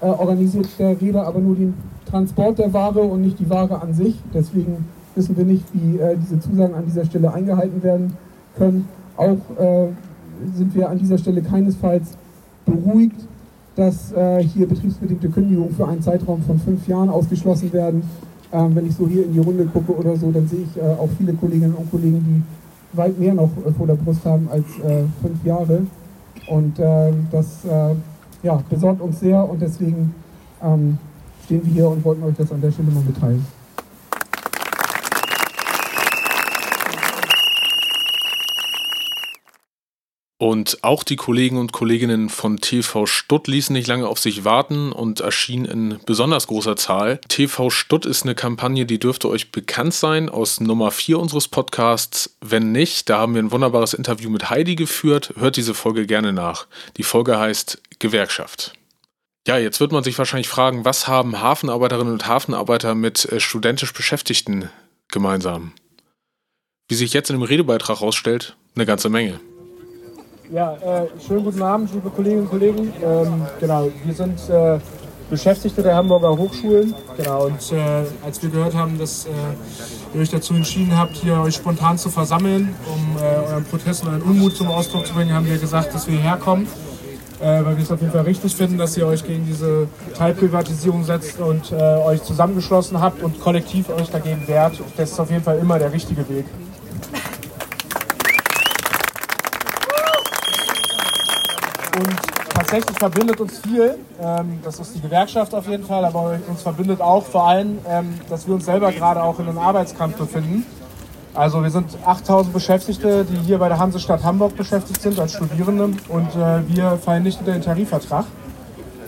äh, 0.00 0.06
organisiert 0.06 0.66
der 0.78 1.00
Reeder 1.00 1.26
aber 1.26 1.40
nur 1.40 1.56
den 1.56 1.74
Transport 2.06 2.58
der 2.58 2.72
Ware 2.72 3.00
und 3.00 3.22
nicht 3.22 3.38
die 3.38 3.48
Ware 3.50 3.80
an 3.80 3.94
sich. 3.94 4.16
Deswegen 4.34 4.86
wissen 5.14 5.36
wir 5.36 5.44
nicht, 5.44 5.64
wie 5.72 5.98
äh, 5.98 6.16
diese 6.16 6.40
Zusagen 6.40 6.74
an 6.74 6.84
dieser 6.86 7.04
Stelle 7.04 7.32
eingehalten 7.32 7.82
werden 7.82 8.16
können. 8.56 8.88
Auch 9.16 9.38
äh, 9.58 9.88
sind 10.54 10.74
wir 10.74 10.88
an 10.88 10.98
dieser 10.98 11.18
Stelle 11.18 11.42
keinesfalls 11.42 12.16
beruhigt, 12.64 13.20
dass 13.76 14.12
äh, 14.12 14.42
hier 14.42 14.66
betriebsbedingte 14.66 15.28
Kündigungen 15.28 15.74
für 15.74 15.86
einen 15.86 16.02
Zeitraum 16.02 16.42
von 16.42 16.58
fünf 16.58 16.86
Jahren 16.88 17.10
ausgeschlossen 17.10 17.72
werden. 17.72 18.02
Ähm, 18.52 18.74
wenn 18.74 18.86
ich 18.86 18.96
so 18.96 19.06
hier 19.06 19.24
in 19.24 19.32
die 19.32 19.38
Runde 19.38 19.66
gucke 19.66 19.94
oder 19.94 20.16
so, 20.16 20.30
dann 20.30 20.48
sehe 20.48 20.60
ich 20.60 20.82
äh, 20.82 20.86
auch 20.86 21.08
viele 21.18 21.34
Kolleginnen 21.34 21.74
und 21.74 21.90
Kollegen, 21.90 22.18
die 22.18 22.96
weit 22.96 23.18
mehr 23.18 23.34
noch 23.34 23.50
vor 23.76 23.86
der 23.86 23.94
Brust 23.94 24.24
haben 24.24 24.48
als 24.50 24.64
fünf 25.22 25.44
Jahre. 25.44 25.82
Und 26.48 26.80
das 27.30 27.64
ja, 28.42 28.62
besorgt 28.68 29.00
uns 29.00 29.20
sehr 29.20 29.48
und 29.48 29.60
deswegen 29.60 30.14
ähm, 30.62 30.98
stehen 31.44 31.64
wir 31.64 31.72
hier 31.72 31.88
und 31.88 32.04
wollten 32.04 32.22
euch 32.22 32.36
das 32.36 32.52
an 32.52 32.60
der 32.60 32.70
Stelle 32.70 32.90
mal 32.90 33.02
mitteilen. 33.02 33.44
Und 40.40 40.78
auch 40.80 41.04
die 41.04 41.16
Kollegen 41.16 41.58
und 41.58 41.72
Kolleginnen 41.72 42.30
von 42.30 42.56
TV 42.56 43.04
Stutt 43.04 43.46
ließen 43.46 43.74
nicht 43.74 43.86
lange 43.86 44.08
auf 44.08 44.18
sich 44.18 44.42
warten 44.42 44.90
und 44.90 45.20
erschienen 45.20 45.66
in 45.66 46.00
besonders 46.06 46.46
großer 46.46 46.76
Zahl. 46.76 47.20
TV 47.28 47.68
Stutt 47.68 48.06
ist 48.06 48.22
eine 48.22 48.34
Kampagne, 48.34 48.86
die 48.86 48.98
dürfte 48.98 49.28
euch 49.28 49.52
bekannt 49.52 49.92
sein 49.92 50.30
aus 50.30 50.58
Nummer 50.58 50.92
4 50.92 51.18
unseres 51.18 51.46
Podcasts. 51.46 52.38
Wenn 52.40 52.72
nicht, 52.72 53.10
da 53.10 53.18
haben 53.18 53.34
wir 53.34 53.42
ein 53.42 53.52
wunderbares 53.52 53.92
Interview 53.92 54.30
mit 54.30 54.48
Heidi 54.48 54.76
geführt. 54.76 55.34
Hört 55.36 55.58
diese 55.58 55.74
Folge 55.74 56.06
gerne 56.06 56.32
nach. 56.32 56.68
Die 56.96 57.02
Folge 57.02 57.38
heißt 57.38 57.82
Gewerkschaft. 58.00 58.72
Ja, 59.46 59.56
jetzt 59.56 59.80
wird 59.80 59.92
man 59.92 60.02
sich 60.02 60.18
wahrscheinlich 60.18 60.48
fragen, 60.48 60.84
was 60.84 61.06
haben 61.06 61.40
Hafenarbeiterinnen 61.40 62.12
und 62.12 62.26
Hafenarbeiter 62.26 62.94
mit 62.94 63.24
äh, 63.26 63.40
studentisch 63.40 63.92
Beschäftigten 63.92 64.68
gemeinsam? 65.10 65.72
Wie 66.88 66.94
sich 66.96 67.12
jetzt 67.12 67.30
in 67.30 67.36
dem 67.36 67.42
Redebeitrag 67.42 68.00
herausstellt, 68.00 68.56
eine 68.74 68.84
ganze 68.84 69.08
Menge. 69.08 69.40
Ja, 70.52 70.74
äh, 70.76 71.08
schönen 71.24 71.44
guten 71.44 71.62
Abend, 71.62 71.92
liebe 71.94 72.10
Kolleginnen 72.10 72.42
und 72.42 72.50
Kollegen. 72.50 72.92
Ähm, 73.02 73.46
genau, 73.60 73.90
wir 74.04 74.14
sind 74.14 74.38
äh, 74.50 74.80
Beschäftigte 75.30 75.80
der 75.82 75.94
Hamburger 75.94 76.36
Hochschulen. 76.36 76.92
Genau, 77.16 77.46
und 77.46 77.72
äh, 77.72 78.04
als 78.24 78.42
wir 78.42 78.50
gehört 78.50 78.74
haben, 78.74 78.98
dass 78.98 79.26
äh, 79.26 79.30
ihr 80.12 80.20
euch 80.20 80.30
dazu 80.30 80.54
entschieden 80.54 80.98
habt, 80.98 81.16
hier 81.16 81.38
euch 81.38 81.54
spontan 81.54 81.96
zu 81.96 82.10
versammeln, 82.10 82.74
um 82.92 83.16
äh, 83.16 83.52
euren 83.52 83.64
Protest 83.64 84.02
und 84.02 84.08
euren 84.08 84.22
Unmut 84.22 84.56
zum 84.56 84.66
Ausdruck 84.66 85.06
zu 85.06 85.14
bringen, 85.14 85.32
haben 85.32 85.46
wir 85.46 85.56
gesagt, 85.56 85.94
dass 85.94 86.08
wir 86.08 86.14
hierher 86.14 86.36
kommen. 86.36 86.66
Äh, 87.40 87.64
weil 87.64 87.76
wir 87.76 87.82
es 87.82 87.90
auf 87.90 88.00
jeden 88.00 88.12
Fall 88.12 88.22
richtig 88.22 88.54
finden, 88.54 88.76
dass 88.76 88.96
ihr 88.96 89.06
euch 89.06 89.24
gegen 89.24 89.46
diese 89.46 89.88
Teilprivatisierung 90.16 91.04
setzt 91.04 91.40
und 91.40 91.72
euch 91.72 92.22
zusammengeschlossen 92.22 93.00
habt 93.00 93.22
und 93.22 93.40
kollektiv 93.40 93.88
euch 93.88 94.10
dagegen 94.10 94.46
wehrt. 94.46 94.80
Das 94.96 95.12
ist 95.12 95.20
auf 95.20 95.30
jeden 95.30 95.42
Fall 95.42 95.58
immer 95.58 95.78
der 95.78 95.92
richtige 95.92 96.28
Weg. 96.28 96.44
Und 102.00 102.16
tatsächlich 102.54 102.98
verbindet 102.98 103.40
uns 103.40 103.58
viel. 103.58 103.98
Ähm, 104.22 104.60
das 104.62 104.78
ist 104.78 104.94
die 104.94 105.00
Gewerkschaft 105.00 105.54
auf 105.54 105.66
jeden 105.68 105.84
Fall, 105.84 106.04
aber 106.04 106.38
uns 106.48 106.62
verbindet 106.62 107.00
auch 107.00 107.24
vor 107.24 107.48
allem, 107.48 107.78
ähm, 107.88 108.14
dass 108.28 108.46
wir 108.46 108.54
uns 108.54 108.64
selber 108.64 108.92
gerade 108.92 109.22
auch 109.22 109.38
in 109.38 109.48
einem 109.48 109.58
Arbeitskampf 109.58 110.16
befinden. 110.16 110.64
Also 111.34 111.62
wir 111.62 111.70
sind 111.70 111.96
8000 112.04 112.52
Beschäftigte, 112.52 113.24
die 113.24 113.36
hier 113.36 113.58
bei 113.58 113.68
der 113.68 113.78
Hansestadt 113.78 114.24
Hamburg 114.24 114.56
beschäftigt 114.56 115.00
sind 115.00 115.18
als 115.20 115.34
Studierende 115.34 115.84
und 116.08 116.34
äh, 116.34 116.66
wir 116.68 116.98
fallen 116.98 117.22
nicht 117.22 117.38
unter 117.38 117.52
den 117.52 117.62
Tarifvertrag. 117.62 118.24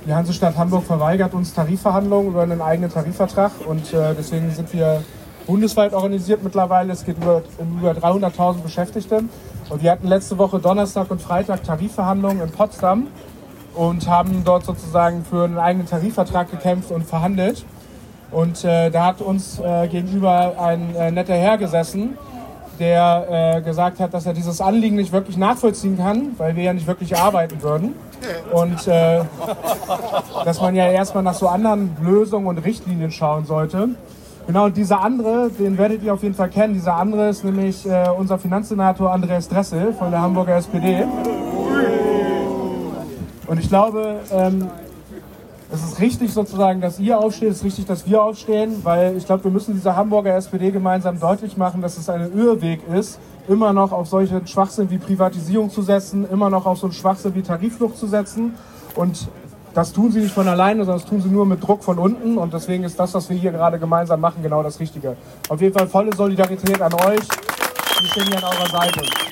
Die 0.06 0.14
Hansestadt 0.14 0.56
Hamburg 0.56 0.84
verweigert 0.84 1.34
uns 1.34 1.52
Tarifverhandlungen 1.52 2.28
über 2.28 2.42
einen 2.42 2.60
eigenen 2.60 2.92
Tarifvertrag 2.92 3.50
und 3.66 3.92
äh, 3.92 4.14
deswegen 4.16 4.52
sind 4.52 4.72
wir 4.72 5.02
bundesweit 5.46 5.94
organisiert 5.94 6.44
mittlerweile. 6.44 6.92
Es 6.92 7.04
geht 7.04 7.16
über, 7.16 7.42
um 7.58 7.78
über 7.80 7.90
300.000 7.90 8.62
Beschäftigte 8.62 9.24
und 9.68 9.82
wir 9.82 9.90
hatten 9.90 10.06
letzte 10.06 10.38
Woche 10.38 10.60
Donnerstag 10.60 11.10
und 11.10 11.20
Freitag 11.20 11.64
Tarifverhandlungen 11.64 12.40
in 12.40 12.50
Potsdam 12.50 13.08
und 13.74 14.08
haben 14.08 14.44
dort 14.44 14.64
sozusagen 14.64 15.24
für 15.24 15.44
einen 15.44 15.58
eigenen 15.58 15.88
Tarifvertrag 15.88 16.50
gekämpft 16.50 16.92
und 16.92 17.04
verhandelt. 17.04 17.64
Und 18.32 18.64
äh, 18.64 18.90
da 18.90 19.06
hat 19.06 19.20
uns 19.20 19.58
äh, 19.58 19.88
gegenüber 19.88 20.54
ein 20.58 20.96
äh, 20.96 21.10
netter 21.10 21.34
Herr 21.34 21.58
gesessen, 21.58 22.16
der 22.78 23.56
äh, 23.58 23.60
gesagt 23.60 24.00
hat, 24.00 24.14
dass 24.14 24.24
er 24.24 24.32
dieses 24.32 24.60
Anliegen 24.60 24.96
nicht 24.96 25.12
wirklich 25.12 25.36
nachvollziehen 25.36 25.98
kann, 25.98 26.34
weil 26.38 26.56
wir 26.56 26.64
ja 26.64 26.72
nicht 26.72 26.86
wirklich 26.86 27.16
arbeiten 27.16 27.62
würden. 27.62 27.94
Und 28.52 28.88
äh, 28.88 29.20
dass 30.44 30.60
man 30.60 30.74
ja 30.74 30.90
erstmal 30.90 31.22
nach 31.22 31.34
so 31.34 31.48
anderen 31.48 31.94
Lösungen 32.00 32.46
und 32.46 32.58
Richtlinien 32.58 33.10
schauen 33.10 33.44
sollte. 33.44 33.90
Genau, 34.46 34.64
und 34.64 34.76
dieser 34.76 35.02
andere, 35.02 35.50
den 35.50 35.78
werdet 35.78 36.02
ihr 36.02 36.14
auf 36.14 36.22
jeden 36.22 36.34
Fall 36.34 36.48
kennen. 36.48 36.74
Dieser 36.74 36.96
andere 36.96 37.28
ist 37.28 37.44
nämlich 37.44 37.86
äh, 37.86 38.08
unser 38.16 38.38
Finanzsenator 38.38 39.12
Andreas 39.12 39.48
Dressel 39.48 39.92
von 39.92 40.10
der 40.10 40.20
Hamburger 40.20 40.56
SPD. 40.56 41.04
Und 43.46 43.60
ich 43.60 43.68
glaube, 43.68 44.16
ähm, 44.32 44.68
es 45.72 45.82
ist 45.82 46.00
richtig 46.00 46.32
sozusagen, 46.32 46.80
dass 46.82 47.00
ihr 47.00 47.18
aufsteht, 47.18 47.50
es 47.50 47.58
ist 47.58 47.64
richtig, 47.64 47.86
dass 47.86 48.06
wir 48.06 48.22
aufstehen, 48.22 48.80
weil 48.82 49.16
ich 49.16 49.24
glaube, 49.24 49.44
wir 49.44 49.50
müssen 49.50 49.72
dieser 49.74 49.96
Hamburger 49.96 50.36
SPD 50.36 50.70
gemeinsam 50.70 51.18
deutlich 51.18 51.56
machen, 51.56 51.80
dass 51.80 51.96
es 51.96 52.10
ein 52.10 52.36
Irrweg 52.36 52.80
ist, 52.92 53.18
immer 53.48 53.72
noch 53.72 53.90
auf 53.90 54.06
solche 54.06 54.46
Schwachsinn 54.46 54.90
wie 54.90 54.98
Privatisierung 54.98 55.70
zu 55.70 55.80
setzen, 55.80 56.28
immer 56.30 56.50
noch 56.50 56.66
auf 56.66 56.78
so 56.78 56.86
einen 56.86 56.92
Schwachsinn 56.92 57.34
wie 57.34 57.42
Tarifflucht 57.42 57.96
zu 57.96 58.06
setzen. 58.06 58.54
Und 58.94 59.28
das 59.72 59.94
tun 59.94 60.12
sie 60.12 60.20
nicht 60.20 60.34
von 60.34 60.46
alleine, 60.46 60.84
sondern 60.84 61.00
das 61.00 61.08
tun 61.08 61.22
sie 61.22 61.30
nur 61.30 61.46
mit 61.46 61.66
Druck 61.66 61.82
von 61.82 61.98
unten. 61.98 62.36
Und 62.36 62.52
deswegen 62.52 62.84
ist 62.84 63.00
das, 63.00 63.14
was 63.14 63.30
wir 63.30 63.36
hier 63.36 63.52
gerade 63.52 63.78
gemeinsam 63.78 64.20
machen, 64.20 64.42
genau 64.42 64.62
das 64.62 64.78
Richtige. 64.78 65.16
Auf 65.48 65.60
jeden 65.62 65.76
Fall 65.76 65.88
volle 65.88 66.14
Solidarität 66.14 66.82
an 66.82 66.92
euch. 66.92 67.26
Wir 68.00 68.08
stehen 68.10 68.26
hier 68.26 68.38
an 68.38 68.44
eurer 68.44 68.68
Seite. 68.68 69.31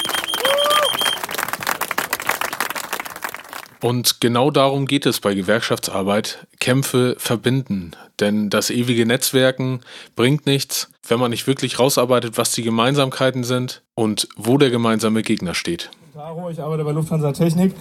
Und 3.82 4.20
genau 4.20 4.50
darum 4.50 4.86
geht 4.86 5.06
es 5.06 5.20
bei 5.20 5.34
Gewerkschaftsarbeit. 5.34 6.46
Kämpfe 6.58 7.16
verbinden. 7.18 7.92
Denn 8.20 8.50
das 8.50 8.70
ewige 8.70 9.06
Netzwerken 9.06 9.80
bringt 10.16 10.46
nichts, 10.46 10.90
wenn 11.08 11.18
man 11.18 11.30
nicht 11.30 11.46
wirklich 11.46 11.78
rausarbeitet, 11.78 12.36
was 12.36 12.52
die 12.52 12.62
Gemeinsamkeiten 12.62 13.44
sind 13.44 13.82
und 13.94 14.28
wo 14.36 14.58
der 14.58 14.70
gemeinsame 14.70 15.22
Gegner 15.22 15.54
steht. 15.54 15.90
Ich 16.50 16.60
arbeite 16.60 16.84
bei 16.84 16.92
Lufthansa 16.92 17.32
Technik. 17.32 17.74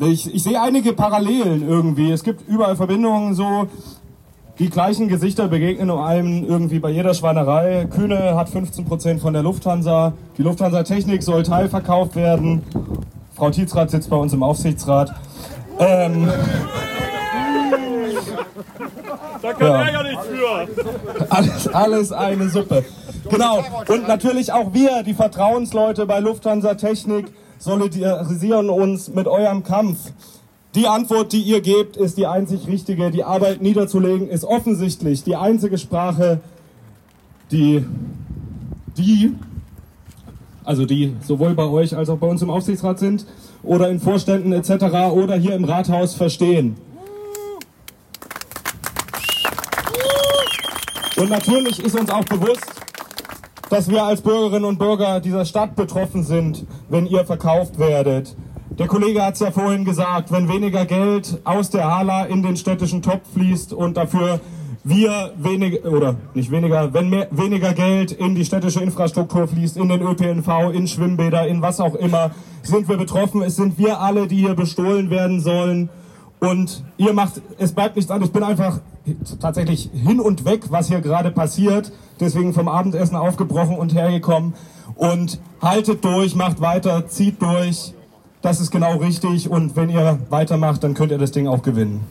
Ich, 0.00 0.34
ich 0.34 0.42
sehe 0.42 0.60
einige 0.60 0.92
Parallelen 0.92 1.66
irgendwie. 1.68 2.10
Es 2.10 2.24
gibt 2.24 2.48
überall 2.48 2.74
Verbindungen 2.74 3.34
so. 3.34 3.68
Die 4.58 4.70
gleichen 4.70 5.08
Gesichter 5.08 5.48
begegnen 5.48 5.90
einem 5.90 6.44
irgendwie 6.44 6.78
bei 6.78 6.90
jeder 6.90 7.14
Schweinerei. 7.14 7.86
Kühne 7.86 8.36
hat 8.36 8.48
15% 8.48 9.18
von 9.18 9.32
der 9.32 9.42
Lufthansa. 9.42 10.14
Die 10.38 10.42
Lufthansa 10.42 10.82
Technik 10.84 11.22
soll 11.22 11.42
teilverkauft 11.42 12.16
werden. 12.16 12.62
Frau 13.34 13.50
Tietzrath 13.50 13.90
sitzt 13.90 14.10
bei 14.10 14.16
uns 14.16 14.32
im 14.32 14.42
Aufsichtsrat. 14.42 15.12
Ähm, 15.78 16.30
da 19.42 19.52
kann 19.52 19.66
ja. 19.66 19.82
er 19.82 19.92
ja 19.92 20.02
nichts 20.02 20.26
für. 20.26 21.28
Alles, 21.30 21.68
alles 21.68 22.12
eine 22.12 22.48
Suppe. 22.48 22.84
Genau. 23.28 23.64
Und 23.88 24.06
natürlich 24.06 24.52
auch 24.52 24.72
wir, 24.72 25.02
die 25.02 25.14
Vertrauensleute 25.14 26.06
bei 26.06 26.20
Lufthansa 26.20 26.74
Technik, 26.74 27.26
solidarisieren 27.58 28.70
uns 28.70 29.08
mit 29.08 29.26
eurem 29.26 29.64
Kampf. 29.64 30.12
Die 30.74 30.86
Antwort, 30.86 31.32
die 31.32 31.40
ihr 31.40 31.60
gebt, 31.60 31.96
ist 31.96 32.18
die 32.18 32.26
einzig 32.26 32.66
richtige. 32.66 33.10
Die 33.10 33.24
Arbeit 33.24 33.62
niederzulegen 33.62 34.28
ist 34.28 34.44
offensichtlich 34.44 35.22
die 35.24 35.36
einzige 35.36 35.78
Sprache, 35.78 36.40
die, 37.50 37.84
die 38.96 39.34
also 40.64 40.86
die 40.86 41.14
sowohl 41.22 41.54
bei 41.54 41.64
euch 41.64 41.96
als 41.96 42.08
auch 42.08 42.18
bei 42.18 42.26
uns 42.26 42.42
im 42.42 42.50
Aufsichtsrat 42.50 42.98
sind 42.98 43.26
oder 43.62 43.88
in 43.90 44.00
Vorständen 44.00 44.52
etc. 44.52 45.12
oder 45.12 45.36
hier 45.36 45.54
im 45.54 45.64
Rathaus 45.64 46.14
verstehen. 46.14 46.76
Und 51.16 51.30
natürlich 51.30 51.78
ist 51.84 51.98
uns 51.98 52.10
auch 52.10 52.24
bewusst, 52.24 52.66
dass 53.70 53.88
wir 53.88 54.02
als 54.04 54.20
Bürgerinnen 54.20 54.64
und 54.64 54.78
Bürger 54.78 55.20
dieser 55.20 55.44
Stadt 55.44 55.76
betroffen 55.76 56.22
sind, 56.22 56.66
wenn 56.88 57.06
ihr 57.06 57.24
verkauft 57.24 57.78
werdet. 57.78 58.36
Der 58.78 58.88
Kollege 58.88 59.22
hat 59.22 59.34
es 59.34 59.40
ja 59.40 59.52
vorhin 59.52 59.84
gesagt, 59.84 60.32
wenn 60.32 60.48
weniger 60.48 60.84
Geld 60.84 61.40
aus 61.44 61.70
der 61.70 61.86
Hala 61.86 62.24
in 62.24 62.42
den 62.42 62.56
städtischen 62.56 63.02
Topf 63.02 63.32
fließt 63.32 63.72
und 63.72 63.96
dafür 63.96 64.40
wir 64.84 65.32
weniger, 65.38 65.90
oder 65.90 66.16
nicht 66.34 66.50
weniger, 66.50 66.92
wenn 66.92 67.08
mehr, 67.08 67.26
weniger 67.30 67.72
Geld 67.72 68.12
in 68.12 68.34
die 68.34 68.44
städtische 68.44 68.80
Infrastruktur 68.80 69.48
fließt, 69.48 69.78
in 69.78 69.88
den 69.88 70.02
ÖPNV, 70.02 70.72
in 70.74 70.86
Schwimmbäder, 70.86 71.46
in 71.48 71.62
was 71.62 71.80
auch 71.80 71.94
immer, 71.94 72.32
sind 72.62 72.88
wir 72.88 72.98
betroffen. 72.98 73.42
Es 73.42 73.56
sind 73.56 73.78
wir 73.78 74.00
alle, 74.00 74.26
die 74.26 74.36
hier 74.36 74.54
bestohlen 74.54 75.08
werden 75.08 75.40
sollen. 75.40 75.88
Und 76.38 76.84
ihr 76.98 77.14
macht, 77.14 77.40
es 77.58 77.72
bleibt 77.72 77.96
nichts 77.96 78.10
anderes. 78.10 78.28
Ich 78.28 78.34
bin 78.34 78.42
einfach 78.42 78.80
tatsächlich 79.40 79.88
hin 79.94 80.20
und 80.20 80.44
weg, 80.44 80.64
was 80.68 80.88
hier 80.88 81.00
gerade 81.00 81.30
passiert. 81.30 81.90
Deswegen 82.20 82.52
vom 82.52 82.68
Abendessen 82.68 83.16
aufgebrochen 83.16 83.78
und 83.78 83.94
hergekommen. 83.94 84.52
Und 84.96 85.40
haltet 85.62 86.04
durch, 86.04 86.34
macht 86.34 86.60
weiter, 86.60 87.08
zieht 87.08 87.40
durch. 87.40 87.94
Das 88.42 88.60
ist 88.60 88.70
genau 88.70 88.98
richtig. 88.98 89.48
Und 89.48 89.76
wenn 89.76 89.88
ihr 89.88 90.18
weitermacht, 90.28 90.84
dann 90.84 90.92
könnt 90.92 91.10
ihr 91.10 91.18
das 91.18 91.32
Ding 91.32 91.48
auch 91.48 91.62
gewinnen. 91.62 92.02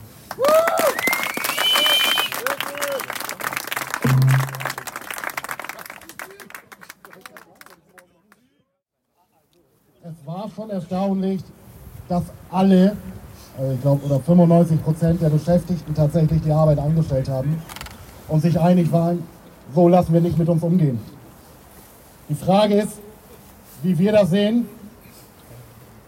Erstaunlich, 10.73 11.41
dass 12.09 12.23
alle, 12.51 12.95
also 13.57 13.73
ich 13.73 13.81
glaube, 13.81 14.05
oder 14.05 14.19
95 14.19 14.83
Prozent 14.83 15.21
der 15.21 15.29
Beschäftigten 15.29 15.93
tatsächlich 15.93 16.41
die 16.41 16.51
Arbeit 16.51 16.79
angestellt 16.79 17.29
haben 17.29 17.61
und 18.27 18.41
sich 18.41 18.59
einig 18.59 18.91
waren, 18.91 19.23
so 19.73 19.87
lassen 19.87 20.13
wir 20.13 20.21
nicht 20.21 20.37
mit 20.37 20.49
uns 20.49 20.63
umgehen. 20.63 20.99
Die 22.29 22.35
Frage 22.35 22.75
ist, 22.75 22.99
wie 23.83 23.97
wir 23.97 24.11
das 24.11 24.29
sehen, 24.29 24.65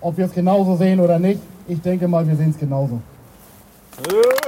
ob 0.02 0.18
wir 0.18 0.26
es 0.26 0.32
genauso 0.32 0.76
sehen 0.76 1.00
oder 1.00 1.20
nicht. 1.20 1.42
Ich 1.68 1.82
denke 1.82 2.08
mal, 2.08 2.28
wir 2.28 2.36
sehen 2.36 2.52
es 2.52 2.58
genauso. 2.58 3.00
Ja, 4.12 4.45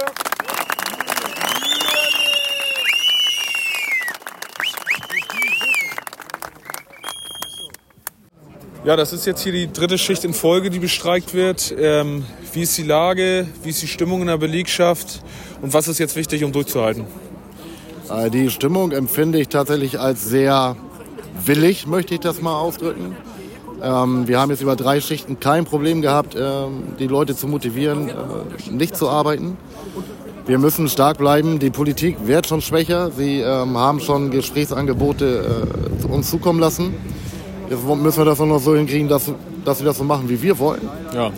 das 8.96 9.12
ist 9.12 9.26
jetzt 9.26 9.42
hier 9.42 9.52
die 9.52 9.70
dritte 9.70 9.98
Schicht 9.98 10.24
in 10.24 10.32
Folge, 10.32 10.70
die 10.70 10.78
bestreikt 10.78 11.34
wird. 11.34 11.74
Ähm, 11.78 12.24
wie 12.52 12.62
ist 12.62 12.78
die 12.78 12.84
Lage? 12.84 13.46
Wie 13.62 13.70
ist 13.70 13.82
die 13.82 13.86
Stimmung 13.86 14.22
in 14.22 14.28
der 14.28 14.38
Belegschaft? 14.38 15.22
Und 15.60 15.74
was 15.74 15.88
ist 15.88 15.98
jetzt 15.98 16.16
wichtig, 16.16 16.44
um 16.44 16.52
durchzuhalten? 16.52 17.04
Äh, 18.10 18.30
die 18.30 18.48
Stimmung 18.50 18.92
empfinde 18.92 19.40
ich 19.40 19.48
tatsächlich 19.48 20.00
als 20.00 20.24
sehr 20.24 20.76
willig, 21.44 21.86
möchte 21.86 22.14
ich 22.14 22.20
das 22.20 22.40
mal 22.40 22.58
ausdrücken. 22.58 23.16
Ähm, 23.82 24.26
wir 24.26 24.40
haben 24.40 24.50
jetzt 24.50 24.62
über 24.62 24.76
drei 24.76 25.00
Schichten 25.00 25.38
kein 25.38 25.64
Problem 25.64 26.00
gehabt, 26.00 26.34
ähm, 26.38 26.94
die 26.98 27.06
Leute 27.06 27.36
zu 27.36 27.46
motivieren, 27.46 28.08
äh, 28.08 28.70
nicht 28.70 28.96
zu 28.96 29.08
arbeiten. 29.08 29.56
Wir 30.46 30.58
müssen 30.58 30.88
stark 30.88 31.18
bleiben. 31.18 31.58
Die 31.58 31.68
Politik 31.68 32.16
wird 32.24 32.46
schon 32.46 32.62
schwächer. 32.62 33.10
Sie 33.10 33.40
ähm, 33.40 33.76
haben 33.76 34.00
schon 34.00 34.30
Gesprächsangebote 34.30 35.66
äh, 36.02 36.06
uns 36.06 36.30
zukommen 36.30 36.58
lassen. 36.58 36.94
Jetzt 37.70 37.84
müssen 37.84 38.18
wir 38.18 38.24
das 38.24 38.40
auch 38.40 38.46
noch 38.46 38.60
so 38.60 38.74
hinkriegen, 38.74 39.08
dass, 39.08 39.30
dass 39.64 39.80
wir 39.80 39.86
das 39.86 39.98
so 39.98 40.04
machen, 40.04 40.28
wie 40.28 40.40
wir 40.40 40.58
wollen. 40.58 40.88
Ja. 41.14 41.30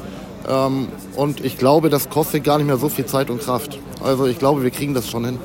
Ähm, 0.49 0.89
und 1.17 1.45
ich 1.45 1.59
glaube, 1.59 1.91
das 1.91 2.09
kostet 2.09 2.45
gar 2.45 2.59
nicht 2.59 2.67
mehr 2.67 2.77
so 2.77 2.89
viel 2.89 3.07
Zeit 3.07 3.31
und 3.31 3.41
Kraft. 3.41 3.79
Also 4.03 4.27
ich 4.27 4.39
glaube, 4.39 4.63
wir 4.63 4.71
kriegen 4.71 4.95
das 4.95 5.09
schon 5.09 5.25
hin. 5.25 5.39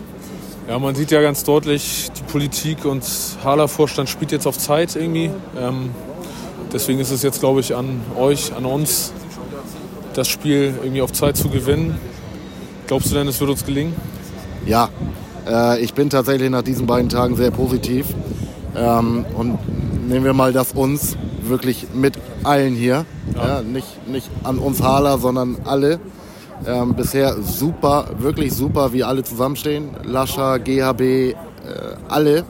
Ja, 0.67 0.80
man 0.80 0.95
sieht 0.95 1.12
ja 1.12 1.21
ganz 1.21 1.43
deutlich, 1.43 2.10
die 2.17 2.24
Politik 2.24 2.86
und 2.86 3.04
Hala-Vorstand 3.43 4.10
spielt 4.10 4.32
jetzt 4.32 4.48
auf 4.48 4.58
Zeit 4.58 4.95
irgendwie. 4.95 5.30
Ähm, 5.58 5.91
deswegen 6.74 7.00
ist 7.00 7.12
es 7.12 7.21
jetzt, 7.21 7.39
glaube 7.39 7.60
ich, 7.60 7.76
an 7.76 8.02
euch, 8.17 8.54
an 8.56 8.65
uns, 8.65 9.13
das 10.13 10.28
Spiel 10.28 10.74
irgendwie 10.82 11.02
auf 11.02 11.13
Zeit 11.13 11.38
zu 11.38 11.50
gewinnen. 11.50 12.00
Glaubst 12.88 13.12
du 13.12 13.15
denn, 13.15 13.28
es 13.28 13.39
wird 13.39 13.50
uns 13.50 13.65
gelingen? 13.65 13.93
Ja, 14.65 14.89
äh, 15.48 15.80
ich 15.82 15.93
bin 15.93 16.10
tatsächlich 16.10 16.50
nach 16.50 16.63
diesen 16.63 16.88
beiden 16.88 17.10
Tagen 17.10 17.36
sehr 17.36 17.52
positiv. 17.52 18.08
Ähm, 18.76 19.26
und 19.36 19.60
nehmen 20.08 20.26
wir 20.26 20.34
mal 20.34 20.54
das 20.54 20.72
uns 20.74 21.18
wirklich 21.41 21.88
mit 21.94 22.13
allen 22.44 22.76
hier. 22.76 23.06
Ja. 23.36 23.48
ja 23.48 23.62
nicht, 23.62 24.08
nicht 24.08 24.30
an 24.44 24.58
uns 24.60 24.82
Hala, 24.82 25.18
sondern 25.18 25.58
alle. 25.65 26.00
Ähm, 26.65 26.96
bisher 26.96 27.36
super, 27.41 28.08
wirklich 28.18 28.54
super, 28.54 28.94
wie 28.94 29.04
alle 29.04 29.24
zusammenstehen. 29.24 29.89
Lascha, 30.04 30.58
GHB, 30.58 31.02
äh, 31.02 31.36
alle. 32.08 32.46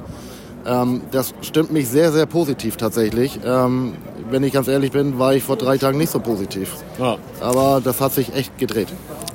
Ähm, 0.66 1.02
das 1.12 1.34
stimmt 1.42 1.72
mich 1.72 1.88
sehr, 1.88 2.12
sehr 2.12 2.26
positiv 2.26 2.78
tatsächlich. 2.78 3.40
Ähm, 3.44 3.94
wenn 4.30 4.44
ich 4.44 4.54
ganz 4.54 4.68
ehrlich 4.68 4.92
bin, 4.92 5.20
war 5.20 5.34
ich 5.34 5.44
vor 5.44 5.56
drei 5.56 5.78
Tagen 5.78 5.98
nicht 5.98 6.12
so 6.12 6.20
positiv. 6.20 6.74
Ja. 7.00 7.18
Aber 7.42 7.82
das 7.84 8.02
hat 8.02 8.14
sich 8.14 8.34
echt 8.36 8.58
gedreht. 8.58 8.88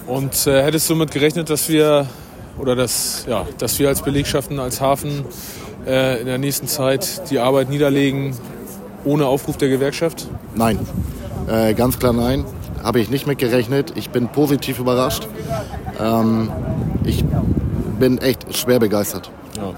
Und 0.06 0.46
äh, 0.46 0.62
hättest 0.62 0.88
du 0.88 0.94
damit 0.94 1.12
gerechnet, 1.12 1.50
dass 1.50 1.68
wir 1.68 2.06
oder 2.58 2.76
dass, 2.76 3.24
ja, 3.28 3.46
dass 3.58 3.78
wir 3.78 3.88
als 3.88 4.02
Belegschaften, 4.02 4.58
als 4.58 4.80
Hafen 4.80 5.24
äh, 5.86 6.20
in 6.20 6.26
der 6.26 6.38
nächsten 6.38 6.66
Zeit 6.68 7.30
die 7.30 7.38
Arbeit 7.38 7.68
niederlegen 7.68 8.36
ohne 9.04 9.26
Aufruf 9.26 9.56
der 9.56 9.68
Gewerkschaft? 9.68 10.28
Nein, 10.54 10.78
äh, 11.48 11.74
ganz 11.74 11.98
klar 11.98 12.12
nein. 12.12 12.44
Habe 12.82 13.00
ich 13.00 13.10
nicht 13.10 13.26
mit 13.26 13.38
gerechnet. 13.38 13.92
Ich 13.96 14.10
bin 14.10 14.28
positiv 14.28 14.78
überrascht. 14.78 15.28
Ähm, 16.00 16.50
ich 17.04 17.24
bin 17.98 18.18
echt 18.18 18.56
schwer 18.56 18.78
begeistert. 18.78 19.30
Ja. 19.56 19.68
Ja. 19.68 19.74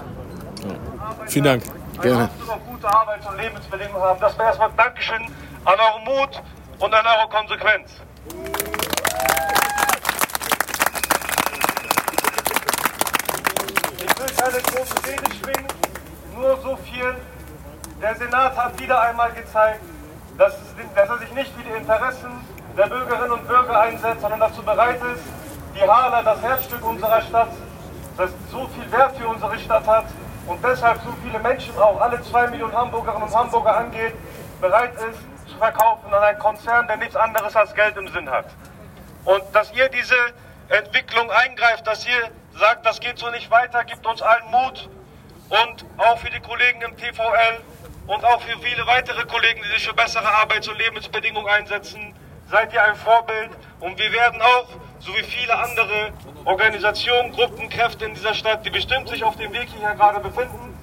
Vielen 1.27 1.45
Dank. 1.45 1.63
Gerne. 2.01 2.29
gute 2.69 2.87
Arbeits- 2.87 3.25
und 3.27 3.37
Lebensbedingungen 3.37 4.01
haben. 4.01 4.19
Das 4.19 4.37
wäre 4.37 4.47
erstmal 4.47 4.69
Dankeschön 4.77 5.21
an 5.65 5.75
euren 5.79 6.03
Mut 6.05 6.41
und 6.79 6.93
an 6.93 7.05
eure 7.05 7.29
Konsequenz. 7.29 7.89
Ich 13.97 14.19
will 14.19 14.35
keine 14.37 14.61
große 14.61 14.95
Rede 15.07 15.35
schwingen, 15.35 15.67
nur 16.43 16.57
so 16.57 16.75
viel. 16.75 17.15
Der 18.01 18.15
Senat 18.15 18.57
hat 18.57 18.77
wieder 18.79 18.99
einmal 18.99 19.31
gezeigt, 19.31 19.81
dass, 20.37 20.53
er 20.95 21.17
sich 21.19 21.31
nicht 21.31 21.53
für 21.55 21.63
die 21.63 21.75
Interessen 21.77 22.31
der 22.77 22.87
Bürgerinnen 22.87 23.31
und 23.31 23.47
Bürger 23.47 23.79
einsetzt, 23.79 24.21
sondern 24.21 24.41
dazu 24.41 24.61
bereit 24.61 24.99
ist, 25.15 25.23
die 25.73 25.89
Hala, 25.89 26.21
das 26.21 26.41
Herzstück 26.41 26.85
unserer 26.85 27.21
Stadt, 27.21 27.49
das 28.17 28.31
so 28.51 28.67
viel 28.67 28.91
Wert 28.91 29.15
für 29.15 29.27
unsere 29.27 29.57
Stadt 29.57 29.87
hat 29.87 30.05
und 30.47 30.63
deshalb 30.63 30.99
so 31.03 31.13
viele 31.23 31.39
Menschen, 31.39 31.77
auch 31.77 32.01
alle 32.01 32.21
zwei 32.23 32.47
Millionen 32.47 32.75
Hamburgerinnen 32.75 33.23
und 33.23 33.35
Hamburger 33.35 33.77
angeht, 33.77 34.13
bereit 34.59 34.93
ist 34.95 35.49
zu 35.49 35.57
verkaufen 35.57 36.13
an 36.13 36.23
einen 36.23 36.39
Konzern, 36.39 36.87
der 36.87 36.97
nichts 36.97 37.15
anderes 37.15 37.55
als 37.55 37.73
Geld 37.73 37.95
im 37.95 38.07
Sinn 38.09 38.29
hat. 38.29 38.47
Und 39.23 39.43
dass 39.53 39.71
ihr 39.73 39.87
diese 39.89 40.15
Entwicklung 40.67 41.31
eingreift, 41.31 41.87
dass 41.87 42.05
ihr 42.05 42.29
sagt, 42.59 42.85
das 42.85 42.99
geht 42.99 43.17
so 43.17 43.29
nicht 43.29 43.49
weiter, 43.49 43.83
gibt 43.85 44.05
uns 44.05 44.21
allen 44.21 44.51
Mut 44.51 44.89
und 45.53 45.85
auch 45.97 46.17
für 46.17 46.31
die 46.31 46.39
Kollegen 46.39 46.81
im 46.81 46.97
TVL 46.97 47.59
und 48.07 48.25
auch 48.25 48.41
für 48.41 48.57
viele 48.59 48.85
weitere 48.87 49.23
Kollegen, 49.25 49.61
die 49.63 49.69
sich 49.69 49.87
für 49.87 49.93
bessere 49.93 50.27
Arbeits- 50.27 50.67
und 50.67 50.77
Lebensbedingungen 50.79 51.47
einsetzen, 51.47 52.13
seid 52.49 52.73
ihr 52.73 52.83
ein 52.83 52.95
Vorbild 52.95 53.51
und 53.79 53.97
wir 53.97 54.11
werden 54.11 54.41
auch, 54.41 54.67
so 54.99 55.13
wie 55.15 55.23
viele 55.23 55.55
andere 55.57 56.11
Organisationen, 56.45 57.31
Gruppen, 57.33 57.69
Kräfte 57.69 58.05
in 58.05 58.13
dieser 58.15 58.33
Stadt, 58.33 58.65
die 58.65 58.71
bestimmt 58.71 59.09
sich 59.09 59.23
auf 59.23 59.35
dem 59.35 59.53
Weg 59.53 59.69
hierher 59.69 59.95
gerade 59.95 60.19
befinden, 60.19 60.77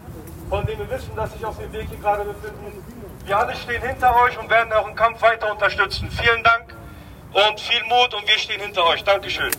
von 0.48 0.64
denen 0.66 0.78
wir 0.78 0.90
wissen, 0.90 1.14
dass 1.16 1.32
sich 1.32 1.44
auf 1.44 1.58
dem 1.58 1.72
Weg 1.72 1.88
hier 1.88 1.98
gerade 1.98 2.24
befinden, 2.24 2.84
wir 3.24 3.38
alle 3.38 3.54
stehen 3.56 3.82
hinter 3.82 4.16
euch 4.22 4.38
und 4.38 4.48
werden 4.50 4.72
im 4.88 4.94
Kampf 4.94 5.20
weiter 5.22 5.50
unterstützen. 5.52 6.10
Vielen 6.10 6.42
Dank 6.42 6.74
und 7.32 7.60
viel 7.60 7.82
Mut 7.84 8.14
und 8.14 8.26
wir 8.26 8.38
stehen 8.38 8.60
hinter 8.60 8.84
euch. 8.86 9.04
Dankeschön. 9.04 9.50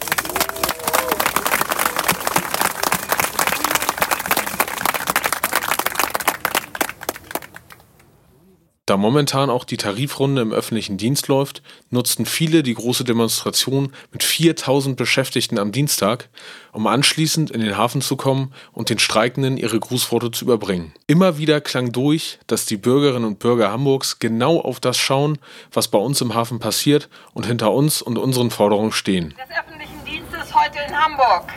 Da 8.92 8.98
momentan 8.98 9.50
auch 9.50 9.64
die 9.64 9.78
Tarifrunde 9.78 10.42
im 10.42 10.52
öffentlichen 10.52 10.98
Dienst 10.98 11.30
läuft, 11.30 11.62
nutzten 11.92 12.26
viele 12.26 12.62
die 12.62 12.74
große 12.74 13.06
Demonstration 13.06 13.94
mit 14.12 14.22
4000 14.22 14.98
Beschäftigten 14.98 15.58
am 15.58 15.72
Dienstag, 15.72 16.28
um 16.74 16.86
anschließend 16.88 17.52
in 17.52 17.62
den 17.62 17.78
Hafen 17.78 18.02
zu 18.02 18.18
kommen 18.18 18.54
und 18.74 18.90
den 18.90 19.00
Streikenden 19.00 19.56
ihre 19.56 19.80
Grußworte 19.80 20.30
zu 20.32 20.44
überbringen. 20.44 20.92
Immer 21.08 21.38
wieder 21.38 21.62
klang 21.62 21.94
durch, 21.94 22.38
dass 22.48 22.66
die 22.66 22.76
Bürgerinnen 22.76 23.24
und 23.24 23.40
Bürger 23.40 23.72
Hamburgs 23.72 24.20
genau 24.20 24.60
auf 24.60 24.82
das 24.82 24.98
schauen, 24.98 25.38
was 25.72 25.88
bei 25.88 25.98
uns 25.98 26.20
im 26.20 26.34
Hafen 26.34 26.60
passiert 26.60 27.08
und 27.34 27.46
hinter 27.46 27.72
uns 27.72 28.02
und 28.02 28.18
unseren 28.18 28.52
Forderungen 28.52 28.92
stehen. 28.92 29.34
Des 29.38 29.58
öffentlichen 29.58 30.04
Dienstes 30.06 30.54
heute 30.54 30.80
in 30.86 30.94
Hamburg. 30.94 31.48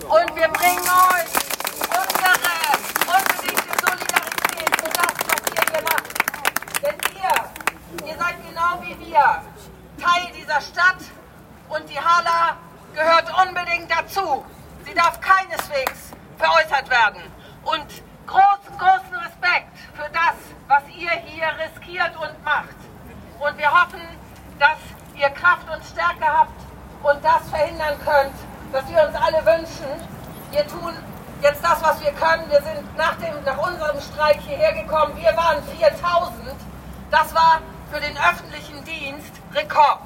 Und 0.00 0.34
wir 0.34 0.48
bringen 0.48 0.82
euch 0.82 1.42
unsere 1.86 2.32
unbedingte 3.06 3.86
Solidarität 3.86 4.76
für 4.80 4.90
das, 4.90 5.14
was 5.28 5.42
ihr 5.46 5.72
hier 5.72 5.82
macht. 5.84 6.22
Denn 6.82 6.96
ihr, 7.14 8.08
ihr 8.08 8.18
seid 8.18 8.34
genau 8.62 8.82
wie 8.82 9.06
wir 9.06 9.42
Teil 9.98 10.32
dieser 10.36 10.60
Stadt 10.60 11.02
und 11.68 11.88
die 11.88 11.98
Hala 11.98 12.56
gehört 12.94 13.26
unbedingt 13.46 13.90
dazu. 13.90 14.44
Sie 14.84 14.94
darf 14.94 15.20
keineswegs 15.20 16.12
veräußert 16.38 16.88
werden. 16.90 17.22
Und 17.64 17.86
großen, 18.26 18.78
großen 18.78 19.14
Respekt 19.14 19.76
für 19.94 20.08
das, 20.12 20.36
was 20.68 20.82
ihr 20.96 21.10
hier 21.10 21.48
riskiert 21.58 22.12
und 22.16 22.44
macht. 22.44 22.76
Und 23.38 23.58
wir 23.58 23.70
hoffen, 23.70 24.02
dass 24.58 24.78
ihr 25.14 25.30
Kraft 25.30 25.68
und 25.72 25.84
Stärke 25.84 26.26
habt 26.26 26.60
und 27.02 27.24
das 27.24 27.48
verhindern 27.50 27.98
könnt, 28.04 28.34
was 28.70 28.88
wir 28.88 29.02
uns 29.06 29.14
alle 29.16 29.44
wünschen. 29.44 29.90
Wir 30.50 30.66
tun 30.66 30.94
jetzt 31.42 31.64
das, 31.64 31.82
was 31.82 32.00
wir 32.00 32.12
können. 32.12 32.48
Wir 32.50 32.62
sind 32.62 32.96
nach, 32.96 33.16
dem, 33.16 33.42
nach 33.44 33.58
unserem 33.58 34.00
Streik 34.00 34.40
hierher 34.40 34.72
gekommen. 34.72 35.16
Wir 35.16 35.36
waren 35.36 35.62
4000. 35.64 36.54
Das 37.10 37.34
war 37.34 37.60
für 37.92 38.00
den 38.00 38.16
öffentlichen 38.16 38.51
Dienst 38.80 39.32
Rekord. 39.54 40.00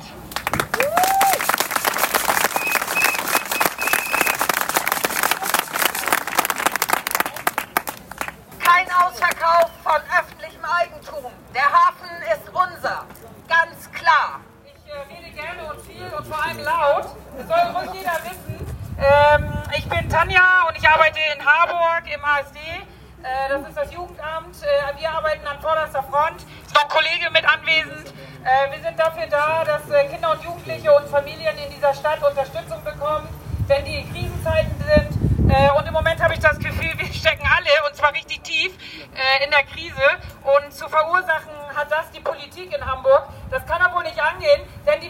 Kein 8.58 8.86
Ausverkauf 8.92 9.70
von 9.82 10.02
öffentlichem 10.18 10.64
Eigentum. 10.64 11.30
Der 11.54 11.62
Hafen 11.62 12.10
ist 12.32 12.48
unser. 12.48 13.04
Ganz 13.48 13.90
klar. 13.92 14.40
Ich 14.64 14.92
äh, 14.92 15.14
rede 15.14 15.30
gerne 15.30 15.72
und 15.72 15.80
viel 15.86 16.12
und 16.12 16.26
vor 16.26 16.44
allem 16.44 16.58
laut. 16.58 17.06
Das 17.38 17.46
soll 17.46 17.76
ruhig 17.76 18.00
jeder 18.00 18.18
wissen. 18.24 18.66
Ähm, 18.98 19.52
ich 19.78 19.88
bin 19.88 20.08
Tanja 20.10 20.66
und 20.68 20.76
ich 20.76 20.88
arbeite 20.88 21.20
in 21.34 21.46
Harburg 21.46 22.02
im 22.12 22.24
ASD. 22.24 22.58
Äh, 22.58 23.48
das 23.48 23.68
ist 23.68 23.76
das 23.76 23.92
Jugendamt. 23.92 24.56
Äh, 24.62 25.00
wir 25.00 25.10
arbeiten 25.10 25.46
an 25.46 25.60
vorderster 25.60 26.02
Front. 26.02 26.42
Ist 26.66 26.74
noch 26.74 26.82
ein 26.82 26.88
Kollege 26.88 27.30
mit 27.32 27.44
anwesend. 27.48 28.12
Äh, 28.46 28.70
wir 28.70 28.80
sind 28.80 28.96
dafür 28.96 29.26
da, 29.26 29.64
dass 29.64 29.90
äh, 29.90 30.06
Kinder 30.06 30.30
und 30.30 30.42
Jugendliche 30.44 30.92
und 30.94 31.08
Familien 31.08 31.58
in 31.58 31.74
dieser 31.74 31.92
Stadt 31.92 32.22
Unterstützung 32.22 32.82
bekommen, 32.84 33.28
wenn 33.66 33.84
die 33.84 34.06
Krisenzeiten 34.12 34.76
sind. 34.78 35.50
Äh, 35.50 35.70
und 35.72 35.86
im 35.86 35.92
Moment 35.92 36.22
habe 36.22 36.34
ich 36.34 36.40
das 36.40 36.56
Gefühl, 36.58 36.92
wir 36.96 37.12
stecken 37.12 37.44
alle, 37.44 37.88
und 37.88 37.96
zwar 37.96 38.12
richtig 38.12 38.42
tief, 38.44 38.72
äh, 39.14 39.44
in 39.44 39.50
der 39.50 39.64
Krise. 39.64 40.06
Und 40.44 40.72
zu 40.72 40.88
verursachen 40.88 41.50
hat 41.74 41.90
das 41.90 42.10
die 42.12 42.20
Politik 42.20 42.72
in 42.72 42.86
Hamburg. 42.86 43.28
Das 43.50 43.66
kann 43.66 43.82
aber 43.82 43.96
wohl 43.96 44.04
nicht 44.04 44.20
angehen, 44.20 44.62
denn 44.86 45.00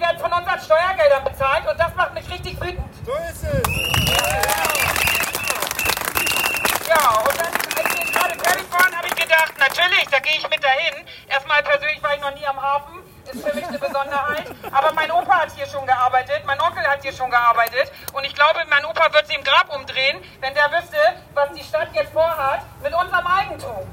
unseren 0.47 0.61
Steuergeldern 0.65 1.25
bezahlt 1.25 1.67
und 1.69 1.79
das 1.79 1.95
macht 1.97 2.15
mich 2.15 2.31
richtig 2.31 2.61
wütend. 2.61 2.87
So 3.05 3.13
ist 3.13 3.43
es. 3.43 3.69
Ja, 6.89 7.11
und 7.19 7.37
dann, 7.37 7.53
als 7.53 7.99
wir 7.99 8.13
gerade 8.13 8.39
fertig 8.39 8.73
waren, 8.73 8.97
habe 8.97 9.09
ich 9.09 9.15
gedacht, 9.17 9.53
natürlich, 9.59 10.07
da 10.11 10.21
gehe 10.21 10.37
ich 10.37 10.49
mit 10.49 10.63
dahin. 10.63 11.05
Erstmal 11.29 11.63
persönlich 11.65 12.01
war 12.03 12.15
ich 12.15 12.21
noch 12.21 12.35
nie 12.35 12.47
am 12.47 12.63
Hafen, 12.63 13.03
ist 13.25 13.45
für 13.45 13.55
mich 13.57 13.67
eine 13.67 13.79
Besonderheit. 13.79 14.47
Aber 14.71 14.93
mein 14.93 15.11
Opa 15.11 15.41
hat 15.41 15.51
hier 15.57 15.67
schon 15.67 15.85
gearbeitet, 15.85 16.45
mein 16.47 16.61
Onkel 16.61 16.87
hat 16.87 17.03
hier 17.03 17.13
schon 17.13 17.31
gearbeitet. 17.31 17.91
Und 18.13 18.25
ich 18.25 18.35
glaube, 18.35 18.61
mein 18.69 18.85
Opa 18.85 19.13
wird 19.13 19.27
sich 19.27 19.37
im 19.37 19.43
Grab 19.43 19.75
umdrehen, 19.75 20.23
wenn 20.41 20.55
der 20.55 20.71
wüsste, 20.71 20.99
was 21.35 21.51
die 21.55 21.65
Stadt 21.65 21.89
jetzt 21.93 22.13
vorhat 22.13 22.61
mit 22.83 22.95
unserem 22.95 23.27
Eigentum. 23.27 23.93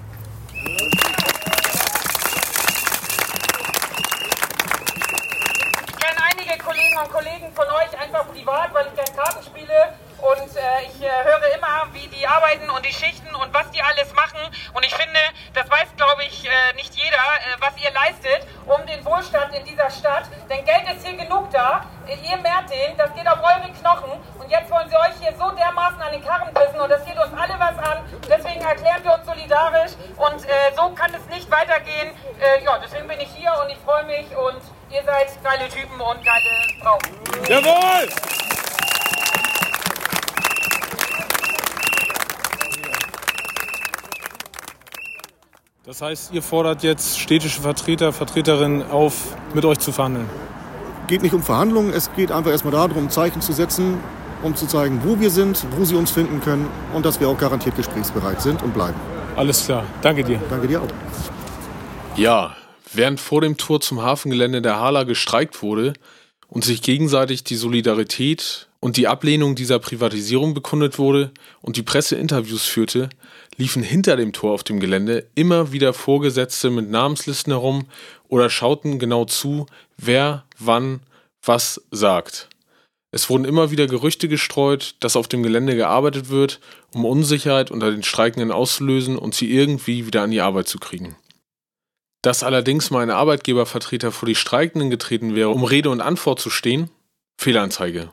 Ich 5.88 5.98
kenne 5.98 6.20
einige 6.32 6.58
Kolleginnen 6.94 7.06
und 7.06 7.12
Kollegen 7.12 7.54
von 7.54 7.66
euch 7.68 8.00
einfach 8.00 8.28
privat, 8.32 8.74
weil 8.74 8.88
ich 8.88 8.96
gerne 8.96 9.12
Karten 9.16 9.44
spiele. 9.44 9.94
Und 10.22 10.56
äh, 10.56 10.84
ich 10.88 11.02
äh, 11.02 11.10
höre 11.24 11.56
immer, 11.56 11.88
wie 11.92 12.08
die 12.08 12.26
arbeiten 12.26 12.70
und 12.70 12.86
die 12.86 12.94
Schichten 12.94 13.34
und 13.36 13.54
was 13.54 13.70
die 13.72 13.82
alles 13.82 14.14
machen. 14.14 14.40
Und 14.74 14.86
ich 14.86 14.96
finde, 14.96 15.20
das 15.54 15.70
weiß, 15.70 15.88
glaube 15.98 16.24
ich, 16.24 16.46
äh, 16.46 16.74
nicht 16.76 16.96
jeder, 16.96 17.18
äh, 17.18 17.60
was 17.60 17.76
ihr 17.82 17.92
leistet, 17.92 18.48
um 18.66 18.86
den 18.86 19.04
Wohlstand 19.04 19.54
in 19.54 19.66
dieser 19.66 19.90
Stadt. 19.90 20.30
Denn 20.50 20.64
Geld 20.64 20.90
ist 20.96 21.06
hier 21.06 21.18
genug 21.18 21.50
da. 21.52 21.86
Ihr 22.08 22.38
mehrt 22.38 22.70
den, 22.70 22.96
das 22.96 23.14
geht 23.16 23.28
auf 23.28 23.40
eure 23.44 23.70
Knochen. 23.74 24.12
Und 24.40 24.50
jetzt 24.50 24.72
wollen 24.72 24.90
sie 24.90 24.96
euch 24.96 25.16
hier 25.20 25.34
so 25.38 25.52
dermaßen 25.52 26.02
an 26.02 26.12
den 26.12 26.24
Karren 26.24 26.54
pissen. 26.54 26.80
Und 26.80 26.90
das 26.90 27.04
geht 27.06 27.18
uns 27.18 27.34
alle 27.34 27.60
was 27.60 27.78
an. 27.80 28.06
Deswegen 28.30 28.62
erklären 28.62 29.04
wir 29.04 29.16
uns 29.16 29.26
solidarisch. 29.26 29.92
Und 30.16 30.46
äh, 30.48 30.72
so 30.76 30.90
kann 30.92 31.14
es 31.14 31.26
nicht 31.28 31.52
weitergehen. 31.52 32.16
Äh, 32.40 32.64
ja, 32.64 32.78
deswegen 32.78 33.08
bin 33.08 33.20
ich 33.20 33.30
hier 33.36 33.52
und 33.62 33.70
ich 33.70 33.78
freue 33.80 34.06
mich. 34.06 34.34
Und 34.38 34.62
ihr 34.94 35.04
seid 35.04 35.44
geile 35.44 35.68
Typen 35.70 36.00
und 36.00 36.24
geile 36.24 36.50
Frauen. 36.82 37.00
Jawohl! 37.50 38.10
Das 45.86 46.02
heißt, 46.02 46.34
ihr 46.34 46.42
fordert 46.42 46.84
jetzt 46.84 47.20
städtische 47.20 47.62
Vertreter, 47.62 48.14
Vertreterinnen 48.14 48.90
auf, 48.90 49.36
mit 49.54 49.66
euch 49.66 49.80
zu 49.80 49.92
verhandeln. 49.92 50.30
geht 51.08 51.22
nicht 51.22 51.34
um 51.34 51.44
Verhandlungen, 51.44 51.94
es 51.94 52.12
geht 52.14 52.32
einfach 52.32 52.52
erstmal 52.52 52.72
darum, 52.72 53.10
Zeichen 53.10 53.42
zu 53.42 53.52
setzen, 53.52 54.00
um 54.42 54.56
zu 54.56 54.66
zeigen, 54.66 55.02
wo 55.04 55.20
wir 55.20 55.30
sind, 55.30 55.66
wo 55.72 55.84
sie 55.86 55.96
uns 55.96 56.12
finden 56.12 56.40
können 56.42 56.70
und 56.94 57.06
dass 57.06 57.20
wir 57.20 57.28
auch 57.28 57.38
garantiert 57.38 57.76
gesprächsbereit 57.76 58.42
sind 58.42 58.62
und 58.64 58.74
bleiben. 58.74 59.00
Alles 59.36 59.66
klar. 59.66 59.84
Danke 60.02 60.24
dir. 60.24 60.40
Danke 60.50 60.68
dir 60.68 60.82
auch. 60.82 60.88
Ja, 62.16 62.56
während 62.94 63.20
vor 63.20 63.42
dem 63.42 63.58
Tor 63.58 63.82
zum 63.82 64.02
Hafengelände 64.02 64.62
der 64.62 64.80
Hala 64.80 65.04
gestreikt 65.04 65.62
wurde 65.62 65.94
und 66.48 66.64
sich 66.64 66.82
gegenseitig 66.82 67.44
die 67.44 67.56
Solidarität 67.56 68.68
und 68.80 68.98
die 68.98 69.08
Ablehnung 69.08 69.56
dieser 69.56 69.80
Privatisierung 69.80 70.54
bekundet 70.54 71.00
wurde 71.00 71.32
und 71.62 71.78
die 71.78 71.84
Presse 71.84 72.16
Interviews 72.16 72.66
führte, 72.66 73.10
liefen 73.58 73.82
hinter 73.82 74.18
dem 74.18 74.34
Tor 74.34 74.54
auf 74.54 74.64
dem 74.64 74.80
Gelände 74.80 75.28
immer 75.36 75.72
wieder 75.72 75.94
Vorgesetzte 75.94 76.70
mit 76.70 76.90
Namenslisten 76.90 77.54
herum 77.54 77.86
oder 78.28 78.50
schauten 78.50 79.00
genau 79.00 79.26
zu, 79.26 79.66
wer 79.98 80.44
wann 80.60 81.00
was 81.44 81.82
sagt. 81.92 82.50
Es 83.12 83.30
wurden 83.30 83.46
immer 83.46 83.70
wieder 83.70 83.86
Gerüchte 83.86 84.28
gestreut, 84.28 84.96
dass 85.00 85.16
auf 85.16 85.28
dem 85.28 85.44
Gelände 85.44 85.76
gearbeitet 85.76 86.30
wird, 86.30 86.60
um 86.94 87.06
Unsicherheit 87.06 87.70
unter 87.70 87.92
den 87.92 88.02
Streikenden 88.02 88.52
auszulösen 88.52 89.18
und 89.18 89.36
sie 89.36 89.52
irgendwie 89.52 90.08
wieder 90.08 90.24
an 90.24 90.32
die 90.32 90.42
Arbeit 90.42 90.68
zu 90.68 90.80
kriegen. 90.80 91.16
Dass 92.24 92.42
allerdings 92.42 92.90
mal 92.90 93.02
ein 93.02 93.12
Arbeitgebervertreter 93.12 94.12
vor 94.12 94.28
die 94.28 94.36
Streikenden 94.36 94.90
getreten 94.90 95.36
wäre, 95.36 95.50
um 95.50 95.64
Rede 95.64 95.90
und 95.90 96.02
Antwort 96.02 96.40
zu 96.40 96.50
stehen, 96.50 96.90
Fehlanzeige. 97.38 98.12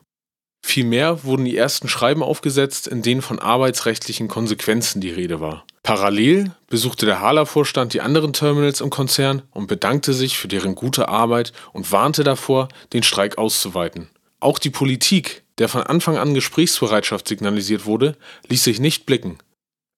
Vielmehr 0.63 1.25
wurden 1.25 1.45
die 1.45 1.57
ersten 1.57 1.89
Schreiben 1.89 2.23
aufgesetzt, 2.23 2.87
in 2.87 3.03
denen 3.03 3.23
von 3.23 3.39
arbeitsrechtlichen 3.39 4.29
Konsequenzen 4.29 5.01
die 5.01 5.11
Rede 5.11 5.41
war. 5.41 5.65
Parallel 5.85 6.51
besuchte 6.69 7.07
der 7.07 7.21
Hala-Vorstand 7.21 7.95
die 7.95 8.01
anderen 8.01 8.33
Terminals 8.33 8.81
im 8.81 8.91
Konzern 8.91 9.43
und 9.53 9.69
bedankte 9.69 10.13
sich 10.13 10.37
für 10.37 10.49
deren 10.49 10.75
gute 10.75 11.09
Arbeit 11.09 11.53
und 11.73 11.91
warnte 11.93 12.25
davor, 12.25 12.69
den 12.93 13.05
Streik 13.05 13.39
auszuweiten. 13.39 14.11
Auch 14.41 14.59
die 14.59 14.71
Politik, 14.71 15.45
der 15.59 15.69
von 15.69 15.83
Anfang 15.85 16.19
an 16.19 16.35
Gesprächsbereitschaft 16.35 17.29
signalisiert 17.29 17.87
wurde, 17.87 18.17
ließ 18.49 18.65
sich 18.65 18.81
nicht 18.81 19.07
blicken. 19.07 19.39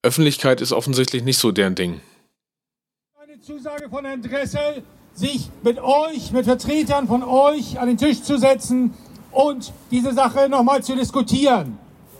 Öffentlichkeit 0.03 0.61
ist 0.61 0.73
offensichtlich 0.73 1.23
nicht 1.23 1.39
so 1.39 1.51
deren 1.51 1.75
Ding. 1.75 2.01
Zusage 3.43 3.89
von 3.89 4.05
Herrn 4.05 4.23
Dressel, 4.23 4.85
sich 5.15 5.51
mit 5.65 5.81
euch, 5.81 6.31
mit 6.31 6.45
Vertretern 6.45 7.09
von 7.09 7.25
euch 7.25 7.77
an 7.77 7.89
den 7.89 7.97
Tisch 7.97 8.23
zu 8.23 8.39
setzen 8.39 8.95
und 9.33 9.73
diese 9.91 10.13
Sache 10.15 10.49
nochmal 10.49 10.81
zu 10.85 10.95
diskutieren. 10.95 11.77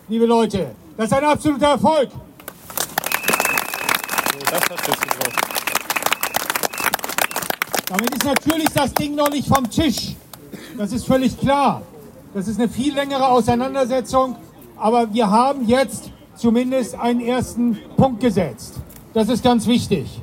Liebe 0.09 0.27
Leute, 0.27 0.73
das 0.97 1.07
ist 1.07 1.13
ein 1.13 1.25
absoluter 1.25 1.69
Erfolg. 1.69 2.09
Damit 7.87 8.11
ist 8.17 8.25
natürlich 8.25 8.69
das 8.75 8.93
Ding 8.93 9.15
noch 9.15 9.31
nicht 9.31 9.47
vom 9.47 9.71
Tisch. 9.71 10.17
Das 10.77 10.91
ist 10.91 11.07
völlig 11.07 11.39
klar. 11.39 11.83
Das 12.35 12.49
ist 12.49 12.59
eine 12.59 12.69
viel 12.69 12.95
längere 12.95 13.29
Auseinandersetzung. 13.29 14.35
Aber 14.77 15.15
wir 15.15 15.31
haben 15.31 15.69
jetzt 15.69 16.11
zumindest 16.35 16.97
einen 16.97 17.21
ersten 17.21 17.79
Punkt 17.97 18.19
gesetzt. 18.19 18.75
Das 19.15 19.29
ist 19.29 19.45
ganz 19.45 19.69
wichtig. 19.69 20.21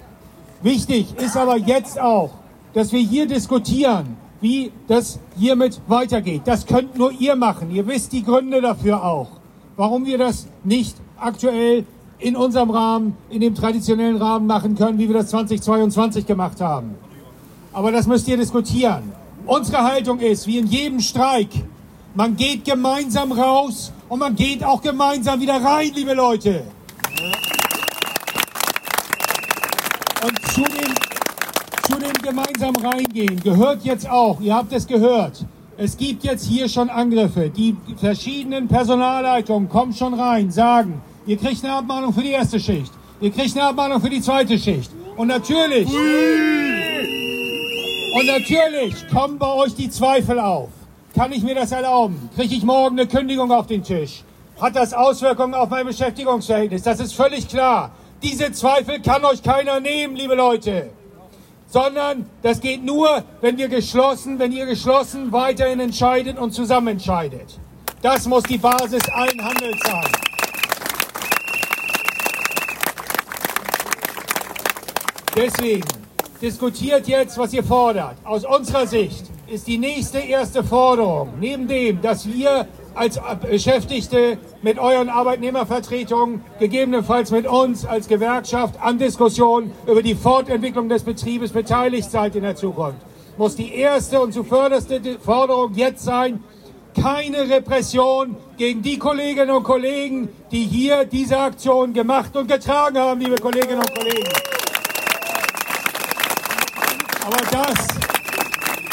Wichtig 0.62 1.08
ist 1.18 1.38
aber 1.38 1.58
jetzt 1.58 2.00
auch, 2.00 2.32
dass 2.74 2.92
wir 2.92 3.00
hier 3.00 3.28
diskutieren, 3.28 4.18
wie 4.42 4.72
das 4.88 5.20
hiermit 5.38 5.82
weitergeht. 5.88 6.42
Das 6.46 6.66
könnt 6.66 6.98
nur 6.98 7.12
ihr 7.12 7.36
machen. 7.36 7.72
Ihr 7.72 7.88
wisst 7.88 8.12
die 8.12 8.24
Gründe 8.24 8.62
dafür 8.62 9.04
auch, 9.04 9.30
warum 9.78 10.06
wir 10.06 10.18
das 10.18 10.48
nicht 10.64 10.96
aktuell 11.18 11.86
in 12.20 12.36
unserem 12.36 12.70
Rahmen, 12.70 13.16
in 13.30 13.40
dem 13.40 13.56
traditionellen 13.56 14.18
Rahmen 14.18 14.48
machen 14.48 14.76
können, 14.76 15.00
wie 15.00 15.08
wir 15.08 15.16
das 15.16 15.30
2022 15.30 16.26
gemacht 16.26 16.60
haben. 16.60 16.96
Aber 17.72 17.92
das 17.92 18.08
müsst 18.08 18.28
ihr 18.28 18.38
diskutieren. 18.38 19.14
Unsere 19.46 19.84
Haltung 19.84 20.20
ist, 20.20 20.46
wie 20.46 20.58
in 20.58 20.68
jedem 20.68 21.00
Streik, 21.00 21.50
man 22.16 22.36
geht 22.36 22.66
gemeinsam 22.66 23.32
raus 23.32 23.94
und 24.10 24.20
man 24.20 24.36
geht 24.36 24.64
auch 24.64 24.82
gemeinsam 24.82 25.40
wieder 25.40 25.64
rein, 25.64 25.92
liebe 25.96 26.14
Leute. 26.14 26.64
Und 30.22 30.38
zu 30.52 30.62
dem, 30.64 30.94
zu 31.88 31.98
dem 31.98 32.14
gemeinsam 32.22 32.76
reingehen 32.76 33.40
gehört 33.42 33.86
jetzt 33.86 34.10
auch, 34.10 34.42
ihr 34.42 34.54
habt 34.54 34.74
es 34.74 34.86
gehört, 34.86 35.46
es 35.78 35.96
gibt 35.96 36.26
jetzt 36.26 36.46
hier 36.46 36.68
schon 36.68 36.90
Angriffe. 36.90 37.50
Die 37.50 37.78
verschiedenen 37.96 38.68
Personalleitungen 38.68 39.70
kommen 39.70 39.94
schon 39.94 40.14
rein, 40.14 40.52
sagen, 40.52 41.02
ihr 41.26 41.38
kriegt 41.38 41.64
eine 41.64 41.74
Abmahnung 41.74 42.14
für 42.14 42.22
die 42.22 42.32
erste 42.32 42.60
Schicht, 42.60 42.92
ihr 43.22 43.32
kriegt 43.32 43.56
eine 43.56 43.68
Abmahnung 43.68 44.02
für 44.02 44.10
die 44.10 44.22
zweite 44.22 44.60
Schicht. 44.60 44.92
Und 45.16 45.30
natürlich, 45.30 45.88
und 48.16 48.26
natürlich 48.26 49.08
kommen 49.10 49.38
bei 49.38 49.54
euch 49.54 49.74
die 49.76 49.90
Zweifel 49.90 50.38
auf. 50.40 50.70
Kann 51.16 51.32
ich 51.32 51.44
mir 51.44 51.56
das 51.56 51.72
erlauben? 51.72 52.30
Kriege 52.36 52.56
ich 52.56 52.64
morgen 52.64 53.00
eine 53.00 53.08
Kündigung 53.08 53.52
auf 53.52 53.68
den 53.68 53.84
Tisch? 53.84 54.24
Hat 54.60 54.76
das 54.76 54.94
Auswirkungen 54.94 55.54
auf 55.54 55.70
mein 55.70 55.86
Beschäftigungsverhältnis? 55.86 56.84
Das 56.84 57.00
ist 57.00 57.14
völlig 57.14 57.48
klar. 57.48 57.92
Diese 58.22 58.52
Zweifel 58.52 59.02
kann 59.02 59.24
euch 59.24 59.42
keiner 59.42 59.80
nehmen, 59.80 60.16
liebe 60.16 60.36
Leute. 60.36 60.90
Sondern 61.68 62.30
das 62.42 62.60
geht 62.60 62.84
nur, 62.84 63.24
wenn 63.42 63.58
wir 63.58 63.70
geschlossen, 63.70 64.40
wenn 64.40 64.52
ihr 64.52 64.66
geschlossen 64.66 65.32
weiterhin 65.32 65.80
entscheidet 65.80 66.38
und 66.38 66.52
zusammen 66.52 66.90
entscheidet. 66.90 67.60
Das 68.02 68.28
muss 68.28 68.44
die 68.44 68.58
Basis 68.58 69.04
allen 69.14 69.44
Handels 69.44 69.80
sein. 69.86 70.12
Deswegen 75.36 75.88
diskutiert 76.42 77.08
jetzt, 77.08 77.38
was 77.38 77.54
ihr 77.54 77.64
fordert. 77.64 78.18
Aus 78.26 78.44
unserer 78.44 78.88
Sicht 78.88 79.26
ist 79.48 79.68
die 79.68 79.78
nächste 79.78 80.20
erste 80.20 80.64
Forderung, 80.64 81.34
neben 81.40 81.68
dem, 81.68 82.02
dass 82.02 82.28
wir 82.28 82.68
als 82.96 83.20
Beschäftigte 83.42 84.38
mit 84.62 84.80
euren 84.80 85.10
Arbeitnehmervertretungen, 85.10 86.44
gegebenenfalls 86.60 87.32
mit 87.32 87.48
uns 87.48 87.86
als 87.86 88.08
Gewerkschaft 88.08 88.76
an 88.82 88.98
Diskussionen 88.98 89.72
über 89.88 90.02
die 90.02 90.16
Fortentwicklung 90.16 90.90
des 90.90 91.04
Betriebes 91.04 91.52
beteiligt 91.52 92.10
seid 92.12 92.36
in 92.36 92.44
der 92.44 92.56
Zukunft, 92.56 92.98
muss 93.38 93.56
die 93.56 93.74
erste 93.74 94.20
und 94.20 94.34
zuvörderste 94.34 95.02
Forderung 95.20 95.74
jetzt 95.76 96.04
sein, 96.04 96.44
keine 97.00 97.50
Repression 97.50 98.36
gegen 98.58 98.82
die 98.82 98.98
Kolleginnen 98.98 99.52
und 99.52 99.64
Kollegen, 99.64 100.30
die 100.52 100.64
hier 100.64 101.06
diese 101.06 101.38
Aktion 101.38 101.94
gemacht 101.94 102.36
und 102.36 102.48
getragen 102.48 102.98
haben, 102.98 103.22
liebe 103.22 103.36
Kolleginnen 103.36 103.80
und 103.80 103.96
Kollegen. 103.96 104.28
Aber 107.26 107.38
das, 107.52 108.09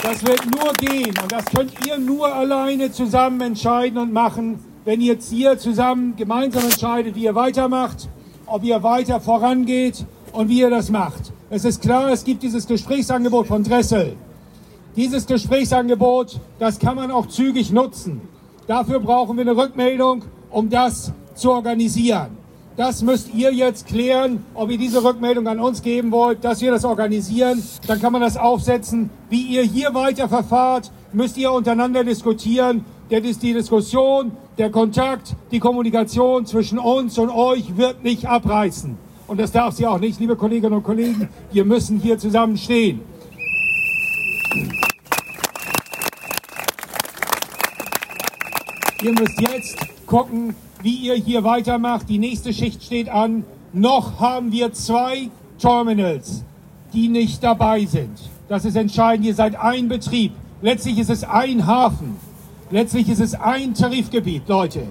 das 0.07 0.25
wird 0.25 0.47
nur 0.55 0.73
gehen 0.75 1.15
und 1.21 1.33
das 1.33 1.45
könnt 1.47 1.73
ihr 1.85 1.99
nur 1.99 2.33
alleine 2.33 2.93
zusammen 2.93 3.41
entscheiden 3.41 3.99
und 3.99 4.13
machen, 4.13 4.61
wenn 4.85 5.01
ihr 5.01 5.15
jetzt 5.15 5.31
hier 5.31 5.59
zusammen 5.59 6.15
gemeinsam 6.15 6.63
entscheidet, 6.63 7.17
wie 7.17 7.25
ihr 7.25 7.35
weitermacht, 7.35 8.09
ob 8.47 8.63
ihr 8.63 8.85
weiter 8.85 9.21
vorangeht 9.21 10.05
und 10.33 10.49
wie 10.49 10.61
ihr 10.61 10.71
das 10.71 10.91
macht. 10.91 11.33
Es 11.51 11.65
ist 11.65 11.83
klar, 11.83 12.13
es 12.13 12.23
gibt 12.23 12.45
dieses 12.45 12.69
Gesprächsangebot 12.69 13.49
von 13.49 13.65
Dressel. 13.65 14.17
Dieses 14.95 15.27
Gesprächsangebot, 15.27 16.39
das 16.61 16.79
kann 16.79 16.95
man 16.95 17.11
auch 17.11 17.27
zügig 17.27 17.73
nutzen. 17.73 18.21
Dafür 18.69 19.01
brauchen 19.01 19.37
wir 19.37 19.43
eine 19.43 19.57
Rückmeldung, 19.57 20.25
um 20.51 20.71
das 20.71 21.13
zu 21.35 21.51
organisieren. 21.51 22.29
Das 22.77 23.01
müsst 23.01 23.33
ihr 23.33 23.55
jetzt 23.55 23.87
klären, 23.87 24.45
ob 24.53 24.71
ihr 24.71 24.77
diese 24.77 25.03
Rückmeldung 25.03 25.49
an 25.49 25.59
uns 25.59 25.81
geben 25.81 26.13
wollt, 26.13 26.45
dass 26.45 26.61
wir 26.61 26.71
das 26.71 26.85
organisieren. 26.85 27.63
Dann 27.87 28.01
kann 28.03 28.13
man 28.13 28.21
das 28.21 28.37
aufsetzen. 28.37 29.09
Wie 29.31 29.41
ihr 29.41 29.63
hier 29.63 29.95
weiter 29.95 30.29
verfahrt, 30.29 30.93
müsst 31.15 31.39
ihr 31.39 31.51
untereinander 31.53 32.05
diskutieren. 32.05 32.85
Denn 33.11 33.25
ist 33.25 33.43
die 33.43 33.55
Diskussion, 33.55 34.33
der 34.59 34.71
Kontakt, 34.71 35.37
die 35.53 35.59
Kommunikation 35.59 36.45
zwischen 36.45 36.79
uns 36.79 37.17
und 37.19 37.31
euch 37.31 37.79
wird 37.79 38.05
nicht 38.05 38.27
abreißen. 38.27 38.99
Und 39.27 39.41
das 39.41 39.53
darf 39.53 39.75
sie 39.75 39.87
auch 39.87 39.99
nicht, 39.99 40.21
liebe 40.21 40.37
Kolleginnen 40.37 40.75
und 40.75 40.83
Kollegen. 40.83 41.31
Wir 41.53 41.65
müssen 41.65 41.99
hier 41.99 42.19
zusammen 42.19 42.59
stehen. 42.59 43.01
Ihr 49.03 49.13
müsst 49.13 49.41
jetzt 49.41 49.96
gucken, 50.07 50.55
wie 50.83 50.95
ihr 50.95 51.15
hier 51.15 51.45
weitermacht. 51.45 52.09
Die 52.09 52.19
nächste 52.19 52.53
Schicht 52.53 52.83
steht 52.83 53.09
an. 53.09 53.45
Noch 53.73 54.21
haben 54.21 54.53
wir 54.53 54.73
zwei 54.73 55.29
Terminals, 55.59 56.45
die 56.93 57.09
nicht 57.09 57.43
dabei 57.43 57.85
sind. 57.85 58.19
Das 58.49 58.65
ist 58.65 58.77
entscheidend. 58.77 59.27
Ihr 59.27 59.35
seid 59.35 59.57
ein 59.57 59.89
Betrieb. 59.89 60.33
Letztlich 60.63 60.99
ist 60.99 61.11
es 61.11 61.25
ein 61.25 61.67
Hafen. 61.67 62.17
Letztlich 62.71 63.09
ist 63.09 63.21
es 63.21 63.35
ein 63.35 63.75
Tarifgebiet, 63.75 64.49
Leute. 64.49 64.83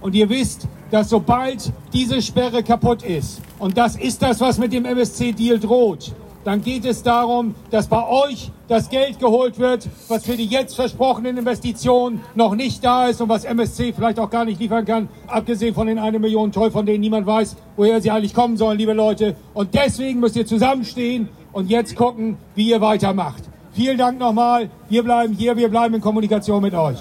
Und 0.00 0.14
ihr 0.14 0.28
wisst, 0.28 0.66
dass 0.90 1.08
sobald 1.08 1.72
diese 1.92 2.20
Sperre 2.20 2.62
kaputt 2.62 3.02
ist, 3.02 3.40
und 3.58 3.78
das 3.78 3.96
ist 3.96 4.20
das, 4.20 4.40
was 4.40 4.58
mit 4.58 4.72
dem 4.72 4.84
MSC-Deal 4.84 5.58
droht, 5.58 6.12
dann 6.44 6.62
geht 6.62 6.84
es 6.84 7.02
darum, 7.02 7.54
dass 7.70 7.86
bei 7.86 8.06
euch 8.06 8.50
das 8.68 8.88
Geld 8.88 9.18
geholt 9.18 9.58
wird, 9.58 9.88
was 10.08 10.24
für 10.24 10.36
die 10.36 10.46
jetzt 10.46 10.74
versprochenen 10.74 11.36
Investitionen 11.36 12.20
noch 12.34 12.54
nicht 12.54 12.84
da 12.84 13.08
ist 13.08 13.20
und 13.20 13.28
was 13.28 13.44
MSC 13.44 13.92
vielleicht 13.92 14.18
auch 14.18 14.30
gar 14.30 14.44
nicht 14.44 14.60
liefern 14.60 14.84
kann, 14.84 15.08
abgesehen 15.26 15.74
von 15.74 15.86
den 15.86 15.98
eine 15.98 16.18
Million 16.18 16.52
Toll, 16.52 16.70
von 16.70 16.86
denen 16.86 17.00
niemand 17.00 17.26
weiß, 17.26 17.56
woher 17.76 18.00
sie 18.00 18.10
eigentlich 18.10 18.34
kommen 18.34 18.56
sollen, 18.56 18.78
liebe 18.78 18.92
Leute. 18.92 19.36
Und 19.54 19.74
deswegen 19.74 20.20
müsst 20.20 20.36
ihr 20.36 20.46
zusammenstehen 20.46 21.28
und 21.52 21.70
jetzt 21.70 21.96
gucken, 21.96 22.38
wie 22.54 22.70
ihr 22.70 22.80
weitermacht. 22.80 23.42
Vielen 23.72 23.98
Dank 23.98 24.18
nochmal. 24.18 24.68
Wir 24.88 25.02
bleiben 25.02 25.34
hier, 25.34 25.56
wir 25.56 25.68
bleiben 25.68 25.94
in 25.94 26.00
Kommunikation 26.00 26.62
mit 26.62 26.74
euch. 26.74 26.98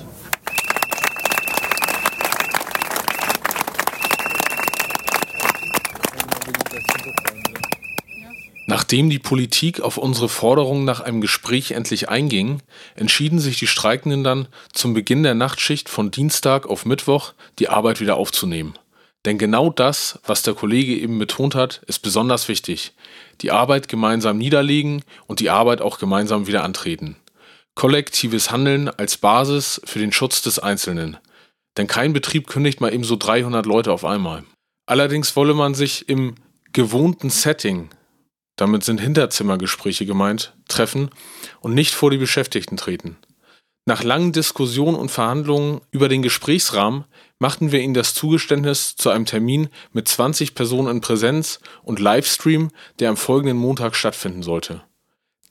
Nachdem 8.91 9.09
die 9.09 9.19
Politik 9.19 9.79
auf 9.79 9.97
unsere 9.97 10.27
Forderung 10.27 10.83
nach 10.83 10.99
einem 10.99 11.21
Gespräch 11.21 11.71
endlich 11.71 12.09
einging, 12.09 12.61
entschieden 12.95 13.39
sich 13.39 13.57
die 13.57 13.67
Streikenden 13.67 14.25
dann, 14.25 14.49
zum 14.73 14.93
Beginn 14.93 15.23
der 15.23 15.33
Nachtschicht 15.33 15.87
von 15.87 16.11
Dienstag 16.11 16.67
auf 16.67 16.85
Mittwoch 16.85 17.31
die 17.57 17.69
Arbeit 17.69 18.01
wieder 18.01 18.17
aufzunehmen. 18.17 18.73
Denn 19.23 19.37
genau 19.37 19.69
das, 19.69 20.19
was 20.25 20.43
der 20.43 20.55
Kollege 20.55 20.93
eben 20.93 21.19
betont 21.19 21.55
hat, 21.55 21.83
ist 21.87 21.99
besonders 21.99 22.49
wichtig. 22.49 22.91
Die 23.39 23.51
Arbeit 23.51 23.87
gemeinsam 23.87 24.37
niederlegen 24.37 25.03
und 25.25 25.39
die 25.39 25.49
Arbeit 25.49 25.79
auch 25.79 25.97
gemeinsam 25.97 26.47
wieder 26.47 26.65
antreten. 26.65 27.15
Kollektives 27.75 28.51
Handeln 28.51 28.89
als 28.89 29.15
Basis 29.15 29.79
für 29.85 29.99
den 29.99 30.11
Schutz 30.11 30.41
des 30.41 30.59
Einzelnen. 30.59 31.15
Denn 31.77 31.87
kein 31.87 32.11
Betrieb 32.11 32.47
kündigt 32.47 32.81
mal 32.81 32.93
eben 32.93 33.05
so 33.05 33.15
300 33.15 33.65
Leute 33.65 33.93
auf 33.93 34.03
einmal. 34.03 34.43
Allerdings 34.85 35.37
wolle 35.37 35.53
man 35.53 35.75
sich 35.75 36.09
im 36.09 36.35
gewohnten 36.73 37.29
Setting, 37.29 37.87
damit 38.55 38.83
sind 38.83 39.01
Hinterzimmergespräche 39.01 40.05
gemeint, 40.05 40.55
treffen 40.67 41.09
und 41.59 41.73
nicht 41.73 41.93
vor 41.93 42.11
die 42.11 42.17
Beschäftigten 42.17 42.77
treten. 42.77 43.17
Nach 43.85 44.03
langen 44.03 44.31
Diskussionen 44.31 44.95
und 44.95 45.09
Verhandlungen 45.09 45.81
über 45.89 46.07
den 46.07 46.21
Gesprächsrahmen 46.21 47.05
machten 47.39 47.71
wir 47.71 47.79
ihnen 47.79 47.95
das 47.95 48.13
Zugeständnis 48.13 48.95
zu 48.95 49.09
einem 49.09 49.25
Termin 49.25 49.69
mit 49.91 50.07
20 50.07 50.53
Personen 50.53 50.87
in 50.87 51.01
Präsenz 51.01 51.59
und 51.81 51.99
Livestream, 51.99 52.69
der 52.99 53.09
am 53.09 53.17
folgenden 53.17 53.57
Montag 53.57 53.95
stattfinden 53.95 54.43
sollte. 54.43 54.83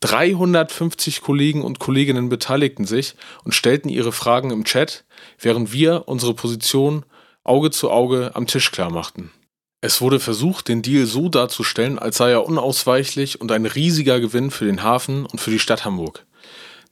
350 0.00 1.20
Kollegen 1.20 1.62
und 1.62 1.78
Kolleginnen 1.80 2.28
beteiligten 2.28 2.84
sich 2.84 3.16
und 3.44 3.54
stellten 3.54 3.88
ihre 3.88 4.12
Fragen 4.12 4.50
im 4.50 4.64
Chat, 4.64 5.04
während 5.38 5.72
wir 5.72 6.06
unsere 6.06 6.34
Position 6.34 7.04
Auge 7.44 7.70
zu 7.70 7.90
Auge 7.90 8.30
am 8.34 8.46
Tisch 8.46 8.70
klar 8.70 8.90
machten. 8.90 9.32
Es 9.82 10.00
wurde 10.00 10.20
versucht, 10.20 10.68
den 10.68 10.82
Deal 10.82 11.06
so 11.06 11.28
darzustellen, 11.28 11.98
als 11.98 12.18
sei 12.18 12.32
er 12.32 12.44
unausweichlich 12.44 13.40
und 13.40 13.50
ein 13.50 13.64
riesiger 13.64 14.20
Gewinn 14.20 14.50
für 14.50 14.66
den 14.66 14.82
Hafen 14.82 15.24
und 15.24 15.40
für 15.40 15.50
die 15.50 15.58
Stadt 15.58 15.84
Hamburg. 15.84 16.26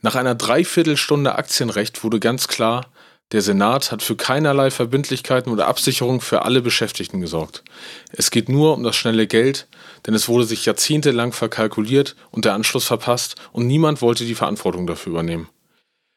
Nach 0.01 0.15
einer 0.15 0.35
Dreiviertelstunde 0.35 1.35
Aktienrecht 1.35 2.03
wurde 2.03 2.21
ganz 2.21 2.49
klar, 2.49 2.87
der 3.33 3.43
Senat 3.43 3.93
hat 3.93 4.03
für 4.03 4.17
keinerlei 4.17 4.71
Verbindlichkeiten 4.71 5.53
oder 5.53 5.67
Absicherung 5.67 6.23
für 6.23 6.47
alle 6.47 6.63
Beschäftigten 6.63 7.21
gesorgt. 7.21 7.63
Es 8.11 8.31
geht 8.31 8.49
nur 8.49 8.73
um 8.73 8.83
das 8.83 8.97
schnelle 8.97 9.27
Geld, 9.27 9.69
denn 10.07 10.15
es 10.15 10.29
wurde 10.29 10.45
sich 10.45 10.65
jahrzehntelang 10.65 11.33
verkalkuliert 11.33 12.17
und 12.31 12.47
der 12.47 12.55
Anschluss 12.55 12.87
verpasst 12.87 13.35
und 13.53 13.67
niemand 13.67 14.01
wollte 14.01 14.25
die 14.25 14.35
Verantwortung 14.35 14.87
dafür 14.87 15.13
übernehmen. 15.13 15.51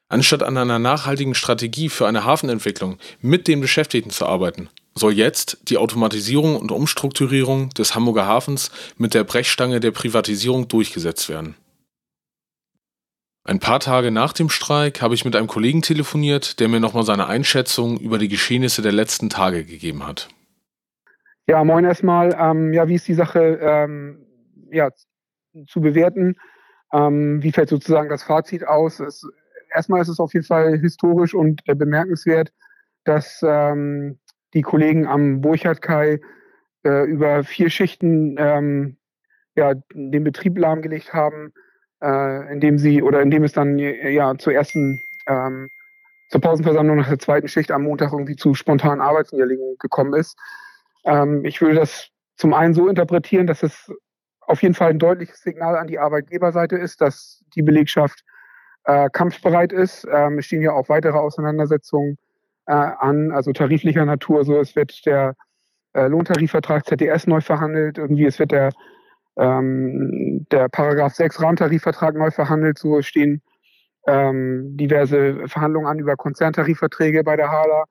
Anstatt 0.08 0.42
an 0.42 0.58
einer 0.58 0.80
nachhaltigen 0.80 1.36
Strategie 1.36 1.90
für 1.90 2.08
eine 2.08 2.24
Hafenentwicklung 2.24 2.98
mit 3.20 3.50
den 3.50 3.60
Beschäftigten 3.60 4.12
zu 4.12 4.26
arbeiten, 4.26 4.70
soll 4.94 5.14
jetzt 5.14 5.70
die 5.70 5.78
Automatisierung 5.78 6.56
und 6.58 6.72
Umstrukturierung 6.72 7.70
des 7.70 7.96
Hamburger 7.96 8.26
Hafens 8.26 8.72
mit 8.98 9.14
der 9.14 9.24
Brechstange 9.24 9.80
der 9.80 9.92
Privatisierung 9.92 10.68
durchgesetzt 10.68 11.30
werden. 11.30 11.56
Ein 13.44 13.60
paar 13.60 13.80
Tage 13.80 14.12
nach 14.12 14.34
dem 14.34 14.50
Streik 14.50 15.02
habe 15.02 15.16
ich 15.16 15.26
mit 15.26 15.36
einem 15.36 15.48
Kollegen 15.48 15.82
telefoniert, 15.82 16.60
der 16.60 16.68
mir 16.68 16.80
nochmal 16.80 17.04
seine 17.04 17.28
Einschätzung 17.28 17.98
über 17.98 18.20
die 18.20 18.28
Geschehnisse 18.28 18.82
der 18.84 18.92
letzten 18.92 19.30
Tage 19.30 19.66
gegeben 19.66 20.06
hat. 20.06 20.30
Ja, 21.48 21.64
moin 21.64 21.84
erstmal. 21.84 22.36
Ähm, 22.40 22.72
ja, 22.72 22.88
wie 22.88 22.96
ist 22.96 23.08
die 23.08 23.16
Sache 23.16 23.60
ähm, 23.62 24.26
ja, 24.72 24.90
zu 25.68 25.82
bewerten? 25.82 26.36
Ähm, 26.94 27.42
wie 27.42 27.52
fällt 27.52 27.70
sozusagen 27.70 28.10
das 28.10 28.24
Fazit 28.24 28.66
aus? 28.68 29.00
Es, 29.00 29.26
erstmal 29.74 30.02
ist 30.02 30.10
es 30.10 30.20
auf 30.20 30.34
jeden 30.34 30.46
Fall 30.46 30.78
historisch 30.78 31.34
und 31.34 31.62
äh, 31.66 31.74
bemerkenswert, 31.74 32.52
dass 33.06 33.42
ähm, 33.44 34.20
die 34.54 34.62
Kollegen 34.62 35.08
am 35.08 35.42
Burchard-Kai 35.42 36.20
äh, 36.84 37.06
über 37.06 37.44
vier 37.44 37.70
Schichten 37.70 38.36
ähm, 38.38 38.98
ja, 39.56 39.74
den 39.94 40.24
Betrieb 40.24 40.58
lahmgelegt 40.58 41.14
haben 41.14 41.54
äh, 42.02 42.52
indem 42.52 42.78
sie 42.78 43.02
oder 43.02 43.22
indem 43.22 43.44
es 43.44 43.54
dann 43.54 43.78
ja 43.78 44.36
zur 44.38 44.54
ersten 44.54 45.02
ähm, 45.28 45.70
zur 46.30 46.42
Pausenversammlung 46.42 46.98
nach 46.98 47.10
der 47.10 47.20
zweiten 47.20 47.48
Schicht 47.48 47.72
am 47.72 47.84
Montag 47.84 48.14
irgendwie 48.14 48.36
zu 48.36 48.54
spontanen 48.54 49.02
Arbeitsniederlegungen 49.02 49.76
gekommen 49.80 50.14
ist. 50.14 50.38
Ähm, 51.04 51.46
ich 51.46 51.62
würde 51.62 51.76
das 51.76 52.10
zum 52.38 52.54
einen 52.54 52.74
so 52.74 52.88
interpretieren, 52.88 53.48
dass 53.48 53.64
es 53.64 53.92
auf 54.42 54.62
jeden 54.62 54.74
Fall 54.74 54.92
ein 54.92 55.00
deutliches 55.00 55.42
Signal 55.42 55.78
an 55.78 55.88
die 55.88 56.00
Arbeitgeberseite 56.00 56.78
ist, 56.78 57.02
dass 57.02 57.44
die 57.56 57.62
Belegschaft 57.62 58.24
äh, 58.86 59.10
kampfbereit 59.10 59.72
ist. 59.72 60.08
Ähm, 60.12 60.40
es 60.40 60.46
stehen 60.46 60.62
ja 60.62 60.72
auch 60.72 60.90
weitere 60.90 61.18
Auseinandersetzungen 61.18 62.18
äh, 62.68 62.74
an, 62.74 63.32
also 63.32 63.52
tariflicher 63.52 64.06
Natur. 64.06 64.46
So, 64.46 64.60
es 64.60 64.76
wird 64.76 65.06
der 65.06 65.36
äh, 65.94 66.08
Lohntarifvertrag 66.08 66.86
ZDS 66.86 67.28
neu 67.28 67.42
verhandelt. 67.42 67.98
Irgendwie, 67.98 68.26
es 68.26 68.40
wird 68.40 68.52
der 68.52 68.72
ähm, 69.38 70.46
der 70.52 70.70
Paragraph 70.70 71.14
6 71.14 71.42
Rahmentarifvertrag 71.42 72.16
neu 72.16 72.32
verhandelt. 72.32 72.78
So 72.78 73.02
stehen 73.02 73.42
ähm, 74.08 74.78
diverse 74.78 75.48
Verhandlungen 75.48 75.88
an 75.88 76.00
über 76.00 76.16
Konzerntarifverträge 76.16 77.24
bei 77.24 77.36
der 77.36 77.52
HALA. 77.52 77.86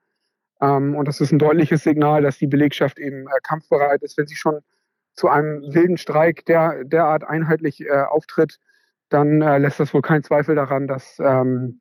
Ähm, 0.61 0.95
und 0.95 1.07
das 1.07 1.21
ist 1.21 1.31
ein 1.31 1.39
deutliches 1.39 1.83
Signal, 1.83 2.21
dass 2.21 2.37
die 2.37 2.47
Belegschaft 2.47 2.99
eben 2.99 3.27
äh, 3.27 3.39
kampfbereit 3.43 4.01
ist. 4.03 4.17
Wenn 4.17 4.27
sie 4.27 4.35
schon 4.35 4.59
zu 5.15 5.27
einem 5.27 5.61
wilden 5.73 5.97
Streik 5.97 6.45
der, 6.45 6.83
derart 6.85 7.23
einheitlich 7.23 7.81
äh, 7.81 8.03
auftritt, 8.03 8.57
dann 9.09 9.41
äh, 9.41 9.57
lässt 9.57 9.79
das 9.79 9.93
wohl 9.93 10.01
keinen 10.01 10.23
Zweifel 10.23 10.55
daran, 10.55 10.87
dass 10.87 11.19
ähm, 11.19 11.80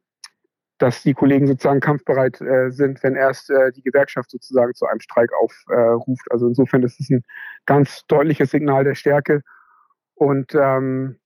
dass 0.81 1.03
die 1.03 1.13
Kollegen 1.13 1.47
sozusagen 1.47 1.81
kampfbereit 1.81 2.41
äh, 2.41 2.71
sind, 2.71 3.03
wenn 3.03 3.15
erst 3.15 3.51
äh, 3.51 3.71
die 3.71 3.83
Gewerkschaft 3.83 4.31
sozusagen 4.31 4.75
zu 4.75 4.87
einem 4.87 5.01
Streik 5.01 5.31
aufruft. 5.35 6.27
Äh, 6.29 6.33
also 6.33 6.49
insofern 6.49 6.83
ist 6.83 6.99
es 6.99 7.11
ein 7.11 7.23
ganz 7.67 8.07
deutliches 8.07 8.51
Signal 8.51 8.83
der 8.85 8.95
Stärke. 8.95 9.43
Und 10.15 10.55
ähm, 10.55 11.17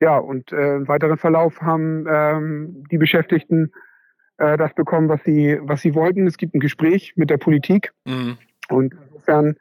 ja, 0.00 0.18
und 0.18 0.52
äh, 0.52 0.76
im 0.76 0.88
weiteren 0.88 1.16
Verlauf 1.16 1.60
haben 1.62 2.06
ähm, 2.06 2.84
die 2.90 2.98
Beschäftigten 2.98 3.72
äh, 4.36 4.58
das 4.58 4.74
bekommen, 4.74 5.08
was 5.08 5.24
sie, 5.24 5.58
was 5.62 5.80
sie 5.80 5.94
wollten. 5.94 6.26
Es 6.26 6.36
gibt 6.36 6.54
ein 6.54 6.60
Gespräch 6.60 7.14
mit 7.16 7.30
der 7.30 7.38
Politik. 7.38 7.92
Mhm. 8.04 8.36
Und 8.68 8.94
insofern 9.06 9.56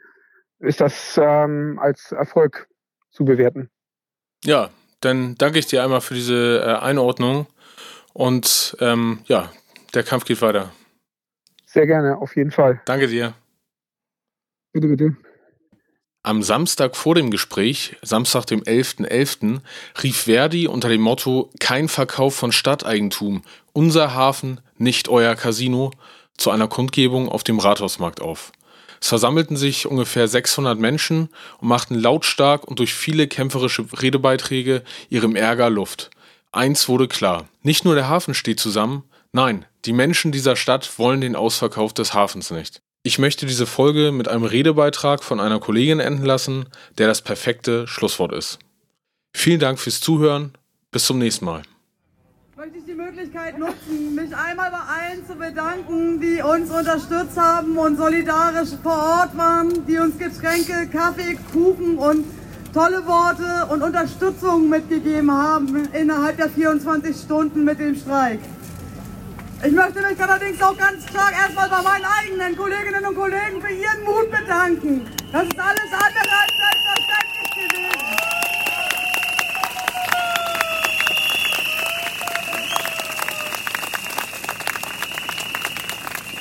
ist 0.60 0.82
das 0.82 1.18
ähm, 1.24 1.80
als 1.82 2.12
Erfolg 2.12 2.68
zu 3.12 3.24
bewerten. 3.24 3.70
Ja, 4.44 4.72
dann 5.00 5.36
danke 5.36 5.60
ich 5.60 5.68
dir 5.68 5.84
einmal 5.84 6.02
für 6.02 6.16
diese 6.16 6.62
äh, 6.66 6.84
Einordnung. 6.84 7.48
Und 8.18 8.76
ähm, 8.80 9.20
ja, 9.28 9.52
der 9.94 10.02
Kampf 10.02 10.26
geht 10.26 10.42
weiter. 10.42 10.72
Sehr 11.68 11.86
gerne, 11.86 12.18
auf 12.18 12.36
jeden 12.36 12.50
Fall. 12.50 12.82
Danke 12.86 13.08
dir. 13.08 13.36
Bitte, 14.74 14.88
bitte. 14.88 15.18
Am 16.24 16.42
Samstag 16.42 16.96
vor 16.96 17.14
dem 17.14 17.30
Gespräch, 17.30 17.96
Samstag 18.02 18.48
dem 18.48 18.64
11.11., 18.64 19.08
.11., 19.08 19.60
rief 20.02 20.24
Verdi 20.24 20.68
unter 20.68 20.90
dem 20.90 21.02
Motto 21.02 21.52
Kein 21.60 21.88
Verkauf 21.88 22.34
von 22.34 22.52
Stadteigentum, 22.52 23.44
unser 23.72 24.16
Hafen, 24.16 24.62
nicht 24.78 25.10
euer 25.10 25.36
Casino, 25.36 25.92
zu 26.38 26.50
einer 26.50 26.68
Kundgebung 26.68 27.30
auf 27.30 27.44
dem 27.44 27.60
Rathausmarkt 27.60 28.20
auf. 28.20 28.52
Es 29.00 29.10
versammelten 29.10 29.58
sich 29.58 29.86
ungefähr 29.86 30.28
600 30.28 30.80
Menschen 30.80 31.30
und 31.60 31.68
machten 31.68 31.94
lautstark 31.94 32.64
und 32.68 32.80
durch 32.80 32.96
viele 32.96 33.28
kämpferische 33.28 33.86
Redebeiträge 34.02 34.82
ihrem 35.10 35.36
Ärger 35.36 35.70
Luft. 35.70 36.10
Eins 36.52 36.88
wurde 36.88 37.08
klar, 37.08 37.48
nicht 37.62 37.84
nur 37.84 37.96
der 37.96 38.08
Hafen 38.08 38.34
steht 38.34 38.60
zusammen, 38.60 39.04
nein, 39.32 39.66
die 39.86 39.94
Menschen 39.94 40.32
dieser 40.32 40.56
Stadt 40.56 40.98
wollen 40.98 41.22
den 41.22 41.36
Ausverkauf 41.36 41.94
des 41.94 42.14
Hafens 42.14 42.52
nicht. 42.52 42.82
Ich 43.04 43.20
möchte 43.20 43.46
diese 43.46 43.66
Folge 43.66 44.12
mit 44.12 44.28
einem 44.28 44.44
Redebeitrag 44.44 45.24
von 45.24 45.40
einer 45.40 45.60
Kollegin 45.60 46.00
enden 46.00 46.26
lassen, 46.26 46.66
der 46.98 47.08
das 47.08 47.22
perfekte 47.22 47.88
Schlusswort 47.88 48.34
ist. 48.34 48.60
Vielen 49.34 49.60
Dank 49.60 49.80
fürs 49.80 50.00
Zuhören, 50.00 50.54
bis 50.92 51.06
zum 51.06 51.20
nächsten 51.20 51.46
Mal. 51.46 51.62
Möchte 52.56 52.78
ich 52.80 52.86
die 52.86 52.94
Möglichkeit 52.94 53.60
nutzen, 53.60 54.16
mich 54.16 54.36
einmal 54.36 54.72
bei 54.72 54.80
allen 54.80 55.28
zu 55.28 55.36
bedanken, 55.36 56.20
die 56.20 56.42
uns 56.42 56.72
unterstützt 56.72 57.38
haben 57.38 57.78
und 57.78 57.98
solidarisch 57.98 58.70
vor 58.82 58.98
Ort 58.98 59.38
waren, 59.38 59.86
die 59.86 59.98
uns 59.98 60.18
Getränke, 60.18 60.90
Kaffee, 60.92 61.38
Kuchen 61.54 61.98
und 61.98 62.26
tolle 62.74 63.06
Worte 63.06 63.68
und 63.70 63.82
Unterstützung 63.82 64.70
mitgegeben 64.70 65.32
haben 65.32 65.88
innerhalb 65.94 66.38
der 66.38 66.50
24 66.50 67.16
Stunden 67.16 67.64
mit 67.64 67.80
dem 67.80 67.96
Streik. 67.96 68.40
Ich 69.64 69.72
möchte 69.72 70.02
mich 70.02 70.22
allerdings 70.22 70.62
auch 70.62 70.78
ganz 70.78 71.04
stark 71.10 71.34
erstmal 71.34 71.68
bei 71.70 71.82
meinen 71.82 72.06
eigenen 72.06 72.56
Kolleginnen 72.56 73.06
und 73.06 73.16
Kollegen 73.16 73.60
für 73.60 73.74
ihren 73.74 74.04
Mut 74.04 74.30
bedanken. 74.30 75.08
Das 75.32 75.44
ist 75.44 75.60
alles 75.60 75.92
andere 75.92 76.30
als 76.42 76.54
selbstverständlich 76.62 77.52
gewesen. 77.56 77.98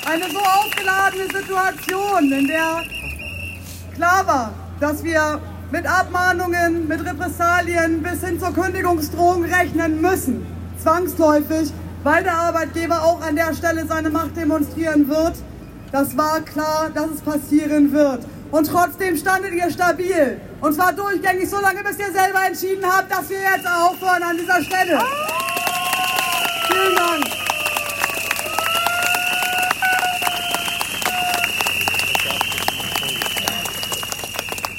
Eine 0.05 0.29
so 0.31 0.39
aufgeladene 0.39 1.23
Situation, 1.23 2.31
in 2.31 2.47
der 2.47 2.83
klar 3.95 4.27
war, 4.27 4.53
dass 4.79 5.03
wir 5.03 5.41
mit 5.71 5.85
Abmahnungen, 5.85 6.87
mit 6.87 7.05
Repressalien 7.05 8.01
bis 8.01 8.21
hin 8.23 8.39
zur 8.39 8.53
Kündigungsdrohung 8.53 9.43
rechnen 9.43 10.01
müssen. 10.01 10.45
Zwangsläufig, 10.81 11.71
weil 12.03 12.23
der 12.23 12.35
Arbeitgeber 12.37 13.03
auch 13.03 13.21
an 13.21 13.35
der 13.35 13.53
Stelle 13.53 13.85
seine 13.85 14.09
Macht 14.09 14.37
demonstrieren 14.37 15.07
wird. 15.09 15.33
Das 15.91 16.17
war 16.17 16.41
klar, 16.41 16.89
dass 16.93 17.07
es 17.11 17.21
passieren 17.21 17.91
wird. 17.91 18.25
Und 18.51 18.67
trotzdem 18.67 19.17
standet 19.17 19.53
ihr 19.53 19.69
stabil. 19.69 20.39
Und 20.61 20.73
zwar 20.73 20.93
durchgängig, 20.93 21.49
so 21.49 21.59
lange, 21.59 21.83
bis 21.83 21.99
ihr 21.99 22.11
selber 22.11 22.45
entschieden 22.47 22.85
habt, 22.85 23.11
dass 23.11 23.29
wir 23.29 23.39
jetzt 23.39 23.67
aufhören 23.67 24.23
an 24.23 24.37
dieser 24.37 24.61
Stelle. 24.61 24.99
Vielen 26.67 26.95
Dank. 26.95 27.26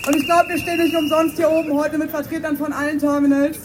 Und 0.09 0.17
ich 0.17 0.25
glaube, 0.25 0.49
wir 0.49 0.57
stehen 0.57 0.79
nicht 0.79 0.97
umsonst 0.97 1.37
hier 1.37 1.51
oben 1.51 1.75
heute 1.75 1.99
mit 1.99 2.11
Vertretern 2.11 2.57
von 2.57 2.73
allen 2.73 2.99
Terminals, 2.99 3.59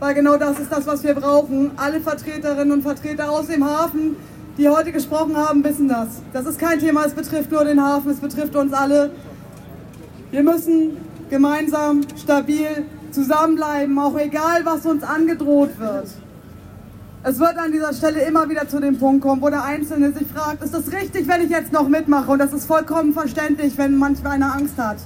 weil 0.00 0.12
genau 0.12 0.36
das 0.36 0.58
ist 0.60 0.70
das, 0.70 0.86
was 0.86 1.02
wir 1.02 1.14
brauchen. 1.14 1.70
Alle 1.76 1.98
Vertreterinnen 1.98 2.72
und 2.72 2.82
Vertreter 2.82 3.30
aus 3.30 3.46
dem 3.46 3.64
Hafen, 3.64 4.16
die 4.58 4.68
heute 4.68 4.92
gesprochen 4.92 5.34
haben, 5.34 5.64
wissen 5.64 5.88
das. 5.88 6.08
Das 6.34 6.44
ist 6.44 6.58
kein 6.58 6.78
Thema, 6.78 7.06
es 7.06 7.14
betrifft 7.14 7.50
nur 7.50 7.64
den 7.64 7.82
Hafen, 7.82 8.10
es 8.10 8.20
betrifft 8.20 8.54
uns 8.54 8.74
alle. 8.74 9.12
Wir 10.30 10.42
müssen 10.42 10.98
gemeinsam, 11.30 12.02
stabil 12.22 12.84
zusammenbleiben, 13.10 13.98
auch 13.98 14.18
egal, 14.18 14.66
was 14.66 14.84
uns 14.84 15.02
angedroht 15.02 15.78
wird. 15.78 16.08
Es 17.22 17.38
wird 17.38 17.56
an 17.56 17.72
dieser 17.72 17.94
Stelle 17.94 18.20
immer 18.26 18.46
wieder 18.50 18.68
zu 18.68 18.78
dem 18.78 18.98
Punkt 18.98 19.22
kommen, 19.22 19.40
wo 19.40 19.48
der 19.48 19.64
Einzelne 19.64 20.12
sich 20.12 20.28
fragt, 20.28 20.62
ist 20.62 20.74
das 20.74 20.92
richtig, 20.92 21.26
wenn 21.28 21.40
ich 21.40 21.48
jetzt 21.48 21.72
noch 21.72 21.88
mitmache? 21.88 22.30
Und 22.30 22.40
das 22.40 22.52
ist 22.52 22.66
vollkommen 22.66 23.14
verständlich, 23.14 23.78
wenn 23.78 23.96
manchmal 23.96 24.32
einer 24.32 24.54
Angst 24.54 24.76
hat. 24.76 24.98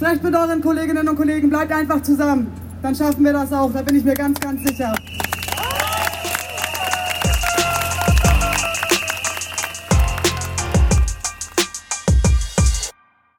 Sprecht 0.00 0.22
mit 0.22 0.34
euren 0.34 0.62
Kolleginnen 0.62 1.06
und 1.06 1.14
Kollegen, 1.14 1.50
bleibt 1.50 1.70
einfach 1.70 2.00
zusammen. 2.00 2.50
Dann 2.80 2.94
schaffen 2.94 3.22
wir 3.22 3.34
das 3.34 3.52
auch, 3.52 3.70
da 3.70 3.82
bin 3.82 3.96
ich 3.96 4.02
mir 4.02 4.14
ganz, 4.14 4.40
ganz 4.40 4.66
sicher. 4.66 4.94